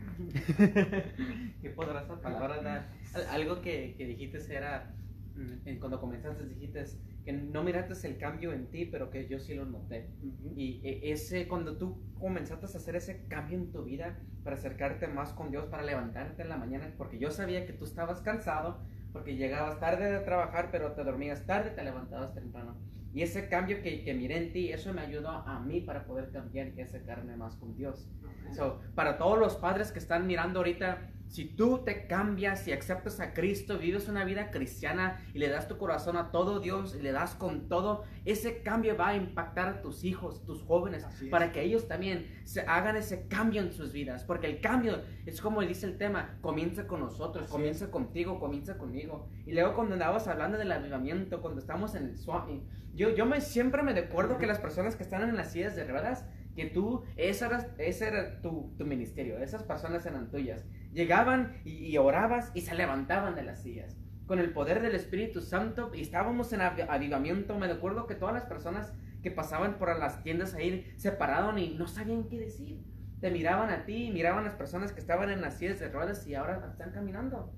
Qué 1.60 1.70
poderosa 1.70 2.20
palabra. 2.20 2.88
Algo 3.30 3.60
que, 3.60 3.94
que 3.96 4.06
dijiste 4.06 4.38
era, 4.54 4.94
mm, 5.36 5.78
cuando 5.78 6.00
comenzaste 6.00 6.46
dijiste 6.46 6.84
que 7.24 7.32
no 7.32 7.64
miraste 7.64 8.06
el 8.06 8.18
cambio 8.18 8.52
en 8.52 8.66
ti, 8.70 8.84
pero 8.84 9.10
que 9.10 9.26
yo 9.28 9.38
sí 9.38 9.54
lo 9.54 9.64
noté. 9.64 10.10
Y 10.56 10.80
e, 10.84 11.12
ese, 11.12 11.48
cuando 11.48 11.76
tú 11.76 11.98
comenzaste 12.20 12.66
a 12.66 12.68
hacer 12.68 12.96
ese 12.96 13.26
cambio 13.26 13.58
en 13.58 13.72
tu 13.72 13.82
vida 13.82 14.18
para 14.44 14.56
acercarte 14.56 15.08
más 15.08 15.32
con 15.32 15.50
Dios, 15.50 15.66
para 15.66 15.82
levantarte 15.82 16.42
en 16.42 16.50
la 16.50 16.56
mañana, 16.56 16.92
porque 16.96 17.18
yo 17.18 17.30
sabía 17.30 17.66
que 17.66 17.72
tú 17.72 17.84
estabas 17.84 18.20
cansado, 18.20 18.82
porque 19.12 19.36
llegabas 19.36 19.80
tarde 19.80 20.12
de 20.12 20.20
trabajar, 20.20 20.68
pero 20.70 20.92
te 20.92 21.02
dormías 21.02 21.46
tarde, 21.46 21.70
te 21.70 21.82
levantabas 21.82 22.34
temprano. 22.34 22.76
Y 23.14 23.22
ese 23.22 23.48
cambio 23.48 23.80
que, 23.80 24.02
que 24.02 24.12
miré 24.12 24.36
en 24.38 24.52
ti, 24.52 24.72
eso 24.72 24.92
me 24.92 25.00
ayudó 25.00 25.28
a 25.28 25.60
mí 25.60 25.80
para 25.80 26.04
poder 26.04 26.32
cambiar 26.32 26.72
y 26.76 26.80
acercarme 26.80 27.36
más 27.36 27.54
con 27.56 27.76
Dios. 27.76 28.10
So, 28.56 28.80
para 28.96 29.18
todos 29.18 29.38
los 29.38 29.54
padres 29.54 29.92
que 29.92 30.00
están 30.00 30.26
mirando 30.26 30.58
ahorita, 30.58 31.12
si 31.34 31.46
tú 31.46 31.78
te 31.78 32.06
cambias 32.06 32.68
y 32.68 32.72
aceptas 32.72 33.18
a 33.18 33.34
Cristo, 33.34 33.76
vives 33.76 34.06
una 34.06 34.22
vida 34.22 34.52
cristiana 34.52 35.20
y 35.34 35.40
le 35.40 35.48
das 35.48 35.66
tu 35.66 35.78
corazón 35.78 36.16
a 36.16 36.30
todo 36.30 36.60
Dios 36.60 36.94
y 36.94 37.02
le 37.02 37.10
das 37.10 37.34
con 37.34 37.68
todo, 37.68 38.04
ese 38.24 38.62
cambio 38.62 38.96
va 38.96 39.08
a 39.08 39.16
impactar 39.16 39.68
a 39.68 39.82
tus 39.82 40.04
hijos, 40.04 40.44
tus 40.44 40.62
jóvenes, 40.62 41.04
para 41.32 41.50
que 41.50 41.62
ellos 41.62 41.88
también 41.88 42.28
se 42.44 42.60
hagan 42.60 42.94
ese 42.94 43.26
cambio 43.26 43.62
en 43.62 43.72
sus 43.72 43.92
vidas. 43.92 44.22
Porque 44.22 44.46
el 44.46 44.60
cambio 44.60 45.02
es 45.26 45.40
como 45.40 45.60
dice 45.62 45.86
el 45.86 45.98
tema, 45.98 46.38
comienza 46.40 46.86
con 46.86 47.00
nosotros, 47.00 47.50
comienza 47.50 47.90
contigo, 47.90 48.38
comienza 48.38 48.78
conmigo. 48.78 49.28
Y 49.44 49.54
luego 49.54 49.74
cuando 49.74 49.94
andabas 49.94 50.28
hablando 50.28 50.56
del 50.56 50.70
avivamiento, 50.70 51.42
cuando 51.42 51.58
estamos 51.58 51.96
en 51.96 52.04
el 52.04 52.16
Swami, 52.16 52.62
yo, 52.94 53.10
yo 53.10 53.26
me, 53.26 53.40
siempre 53.40 53.82
me 53.82 53.92
recuerdo 53.92 54.38
que 54.38 54.46
las 54.46 54.60
personas 54.60 54.94
que 54.94 55.02
están 55.02 55.28
en 55.28 55.36
las 55.36 55.50
sillas 55.50 55.74
de 55.74 55.82
ruedas, 55.82 56.26
que 56.54 56.66
tú, 56.66 57.02
ese 57.16 57.46
era, 57.46 57.74
ese 57.78 58.06
era 58.06 58.40
tu, 58.40 58.72
tu 58.78 58.86
ministerio, 58.86 59.38
esas 59.38 59.64
personas 59.64 60.06
eran 60.06 60.30
tuyas 60.30 60.64
llegaban 60.94 61.60
y, 61.64 61.96
orabas 61.98 62.50
y 62.54 62.62
se 62.62 62.74
levantaban 62.74 63.34
de 63.34 63.42
las 63.42 63.62
sillas. 63.62 63.98
Con 64.26 64.38
el 64.38 64.52
poder 64.52 64.80
del 64.80 64.94
Espíritu 64.94 65.42
Santo 65.42 65.90
y 65.94 66.00
estábamos 66.00 66.52
en 66.54 66.62
avivamiento. 66.62 67.58
Me 67.58 67.66
recuerdo 67.66 68.06
que 68.06 68.14
todas 68.14 68.34
las 68.34 68.44
personas 68.44 68.94
que 69.22 69.30
pasaban 69.30 69.76
por 69.76 69.98
las 69.98 70.22
tiendas 70.22 70.54
ahí 70.54 70.90
se 70.96 71.12
pararon 71.12 71.58
y 71.58 71.74
no 71.74 71.86
sabían 71.86 72.24
qué 72.24 72.38
decir. 72.38 72.82
Te 73.20 73.30
miraban 73.30 73.70
a 73.70 73.84
ti, 73.84 74.10
miraban 74.12 74.40
a 74.40 74.44
las 74.44 74.54
personas 74.54 74.92
que 74.92 75.00
estaban 75.00 75.30
en 75.30 75.42
las 75.42 75.58
sillas 75.58 75.80
de 75.80 75.88
ruedas 75.88 76.26
y 76.26 76.34
ahora 76.34 76.66
están 76.70 76.92
caminando. 76.92 77.52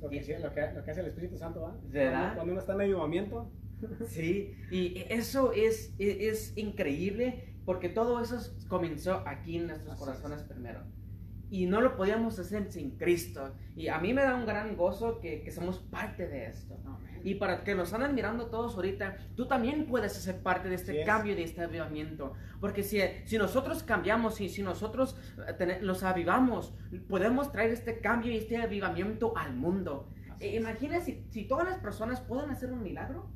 Lo 0.00 0.08
que, 0.08 0.38
lo 0.40 0.54
que, 0.54 0.90
hace 0.90 1.00
el 1.00 1.06
Espíritu 1.06 1.36
Santo, 1.36 1.66
¿ah? 1.66 1.76
¿verdad? 1.88 2.34
Cuando, 2.34 2.52
uno 2.52 2.60
está 2.60 2.74
en 2.74 2.80
avivamiento. 2.82 3.50
Sí, 4.08 4.54
y 4.70 5.06
eso 5.08 5.52
es, 5.52 5.94
es, 5.98 6.54
increíble 6.58 7.54
porque 7.64 7.88
todo 7.88 8.20
eso 8.20 8.38
comenzó 8.68 9.26
aquí 9.26 9.56
en 9.56 9.68
nuestros 9.68 9.96
corazones 9.96 10.42
primero 10.42 10.82
y 11.50 11.66
no 11.66 11.80
lo 11.80 11.96
podíamos 11.96 12.38
hacer 12.38 12.70
sin 12.70 12.92
Cristo. 12.92 13.54
Y 13.76 13.88
a 13.88 13.98
mí 13.98 14.14
me 14.14 14.22
da 14.22 14.36
un 14.36 14.46
gran 14.46 14.76
gozo 14.76 15.20
que, 15.20 15.42
que 15.42 15.50
somos 15.50 15.78
parte 15.78 16.28
de 16.28 16.46
esto. 16.46 16.78
Y 17.22 17.34
para 17.34 17.64
que 17.64 17.74
nos 17.74 17.92
andan 17.92 18.14
mirando 18.14 18.46
todos 18.46 18.76
ahorita, 18.76 19.16
tú 19.36 19.46
también 19.46 19.86
puedes 19.86 20.12
ser 20.12 20.42
parte 20.42 20.68
de 20.68 20.76
este 20.76 21.04
cambio, 21.04 21.34
de 21.34 21.42
este 21.42 21.62
avivamiento. 21.62 22.32
Porque 22.60 22.82
si, 22.82 23.00
si 23.24 23.36
nosotros 23.36 23.82
cambiamos 23.82 24.40
y 24.40 24.48
si 24.48 24.62
nosotros 24.62 25.16
eh, 25.58 25.78
los 25.82 26.02
avivamos, 26.02 26.72
podemos 27.08 27.52
traer 27.52 27.70
este 27.70 27.98
cambio 28.00 28.32
y 28.32 28.36
este 28.36 28.56
avivamiento 28.56 29.36
al 29.36 29.54
mundo. 29.54 30.08
E, 30.38 30.56
imagina 30.56 31.00
si, 31.00 31.26
si, 31.30 31.44
todas 31.44 31.68
las 31.68 31.78
personas 31.78 32.20
pueden 32.20 32.50
hacer 32.50 32.72
un 32.72 32.82
milagro. 32.82 33.28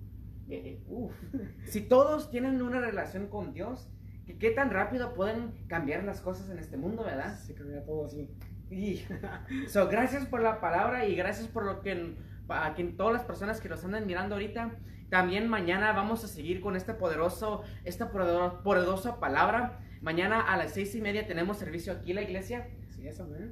Eh, 0.49 0.81
eh, 0.89 1.09
si 1.67 1.83
todos 1.83 2.31
tienen 2.31 2.63
una 2.63 2.81
relación 2.81 3.27
con 3.27 3.53
Dios, 3.53 3.89
¿Qué 4.27 4.51
tan 4.51 4.71
rápido 4.71 5.15
pueden 5.15 5.53
cambiar 5.69 6.05
las 6.05 6.21
cosas 6.21 6.49
en 6.51 6.59
este 6.59 6.77
mundo, 6.77 7.05
verdad? 7.05 7.39
Se 7.39 7.55
cambia 7.55 7.85
todo 7.85 8.07
así. 8.07 8.29
Y, 8.71 9.05
so, 9.69 9.89
gracias 9.89 10.27
por 10.27 10.41
la 10.41 10.61
palabra 10.61 11.07
y 11.07 11.15
gracias 11.15 11.49
por 11.49 11.65
lo 11.65 11.83
que, 11.83 12.17
a 12.49 12.75
todas 12.97 13.13
las 13.13 13.25
personas 13.25 13.61
que 13.61 13.69
nos 13.69 13.85
andan 13.85 14.07
mirando 14.07 14.35
ahorita. 14.35 14.73
También 15.11 15.49
mañana 15.49 15.93
vamos 15.93 16.25
a 16.25 16.29
seguir 16.29 16.61
con 16.61 16.75
este 16.75 16.95
poderoso, 16.95 17.63
esta 17.85 18.11
poderosa 18.11 19.21
palabra. 19.21 19.81
Mañana 20.01 20.41
a 20.41 20.57
las 20.57 20.73
seis 20.73 20.95
y 20.95 21.01
media 21.01 21.27
tenemos 21.27 21.59
servicio 21.59 21.93
aquí 21.93 22.11
en 22.11 22.17
la 22.17 22.23
iglesia. 22.23 22.69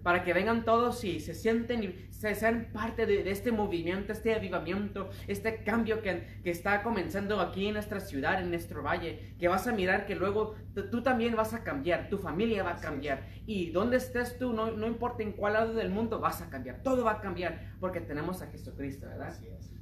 Para 0.02 0.24
que 0.24 0.32
vengan 0.32 0.64
todos 0.64 1.04
y 1.04 1.20
se 1.20 1.34
sienten 1.34 1.84
y 1.84 2.08
se 2.10 2.34
sean 2.34 2.68
parte 2.72 3.06
de, 3.06 3.30
este 3.30 3.52
movimiento, 3.52 4.12
este 4.12 4.34
avivamiento, 4.34 5.10
este 5.26 5.62
cambio 5.62 6.02
que, 6.02 6.40
que, 6.42 6.50
está 6.50 6.82
comenzando 6.82 7.40
aquí 7.40 7.66
en 7.66 7.74
nuestra 7.74 8.00
ciudad, 8.00 8.40
en 8.40 8.50
nuestro 8.50 8.82
valle, 8.82 9.34
que 9.38 9.48
vas 9.48 9.66
a 9.66 9.72
mirar 9.72 10.06
que 10.06 10.14
luego 10.14 10.54
tú 10.90 11.02
también 11.02 11.36
vas 11.36 11.54
a 11.54 11.62
cambiar, 11.62 12.08
tu 12.08 12.18
familia 12.18 12.62
va 12.62 12.72
a 12.72 12.80
cambiar. 12.80 13.26
Y 13.46 13.70
donde 13.70 13.96
estés 13.96 14.38
tú, 14.38 14.52
no, 14.52 14.70
no 14.70 14.86
importa 14.86 15.22
en 15.22 15.32
cuál 15.32 15.54
lado 15.54 15.74
del 15.74 15.90
mundo, 15.90 16.20
vas 16.20 16.42
a 16.42 16.50
cambiar. 16.50 16.82
Todo 16.82 17.04
va 17.04 17.12
a 17.12 17.20
cambiar 17.20 17.74
porque 17.80 18.00
tenemos 18.00 18.42
a 18.42 18.46
Jesucristo, 18.48 19.06
¿verdad? 19.06 19.34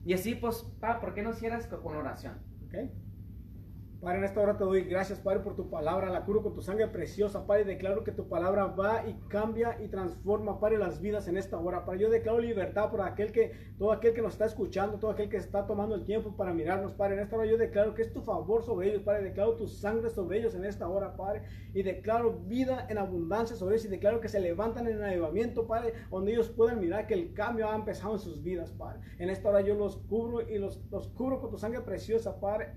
Y 0.04 0.14
así, 0.14 0.35
pues, 0.35 0.64
pa, 0.80 1.00
¿por 1.00 1.14
qué 1.14 1.22
no 1.22 1.33
cierras 1.33 1.66
con 1.66 1.96
oración? 1.96 2.38
Okay. 2.66 2.90
Padre, 4.01 4.16
en 4.16 4.24
esta 4.24 4.40
hora 4.40 4.57
te 4.57 4.64
doy 4.64 4.84
gracias, 4.84 5.20
Padre, 5.20 5.40
por 5.40 5.57
tu 5.57 5.68
palabra. 5.68 6.09
La 6.09 6.24
curo 6.24 6.42
con 6.42 6.55
tu 6.55 6.62
sangre 6.62 6.88
preciosa, 6.88 7.46
Padre. 7.46 7.64
Declaro 7.64 8.03
que 8.03 8.12
tu 8.12 8.30
palabra 8.30 8.64
va 8.64 9.07
y 9.07 9.12
cambia 9.28 9.76
y 9.78 9.88
transforma, 9.88 10.59
Padre, 10.59 10.78
las 10.78 11.03
vidas 11.03 11.28
en 11.28 11.36
esta 11.36 11.59
hora. 11.59 11.84
Padre, 11.84 12.01
yo 12.01 12.09
declaro 12.09 12.38
libertad 12.38 12.90
por 12.90 13.03
aquel 13.03 13.30
que, 13.30 13.53
todo 13.76 13.92
aquel 13.92 14.14
que 14.14 14.22
nos 14.22 14.32
está 14.32 14.46
escuchando, 14.46 14.98
todo 14.98 15.11
aquel 15.11 15.28
que 15.28 15.36
está 15.36 15.66
tomando 15.66 15.94
el 15.94 16.07
tiempo 16.07 16.34
para 16.34 16.55
mirarnos, 16.55 16.94
Padre. 16.94 17.16
En 17.16 17.20
esta 17.20 17.36
hora 17.36 17.44
yo 17.44 17.59
declaro 17.59 17.94
que 17.94 18.01
es 18.01 18.11
tu 18.11 18.22
favor 18.22 18.62
sobre 18.62 18.88
ellos, 18.88 19.03
Padre. 19.03 19.22
Declaro 19.22 19.57
tu 19.57 19.68
sangre 19.68 20.09
sobre 20.09 20.38
ellos 20.38 20.55
en 20.55 20.64
esta 20.64 20.88
hora, 20.88 21.14
Padre. 21.14 21.42
Y 21.74 21.82
declaro 21.82 22.32
vida 22.46 22.86
en 22.88 22.96
abundancia 22.96 23.55
sobre 23.55 23.74
ellos. 23.74 23.84
Y 23.84 23.88
declaro 23.88 24.22
que 24.22 24.30
se 24.30 24.40
levantan 24.40 24.86
en 24.86 24.96
el 24.96 25.05
avivamiento, 25.05 25.66
Padre, 25.66 25.92
donde 26.11 26.32
ellos 26.32 26.48
puedan 26.48 26.80
mirar 26.80 27.07
que 27.07 27.12
el 27.12 27.34
cambio 27.34 27.68
ha 27.68 27.76
empezado 27.76 28.14
en 28.14 28.20
sus 28.20 28.42
vidas, 28.42 28.72
Padre. 28.72 29.01
En 29.18 29.28
esta 29.28 29.51
hora 29.51 29.61
yo 29.61 29.74
los 29.74 29.98
cubro 29.98 30.40
y 30.40 30.57
los, 30.57 30.82
los 30.90 31.09
cubro 31.09 31.38
con 31.38 31.51
tu 31.51 31.59
sangre 31.59 31.82
preciosa, 31.82 32.40
Padre 32.40 32.76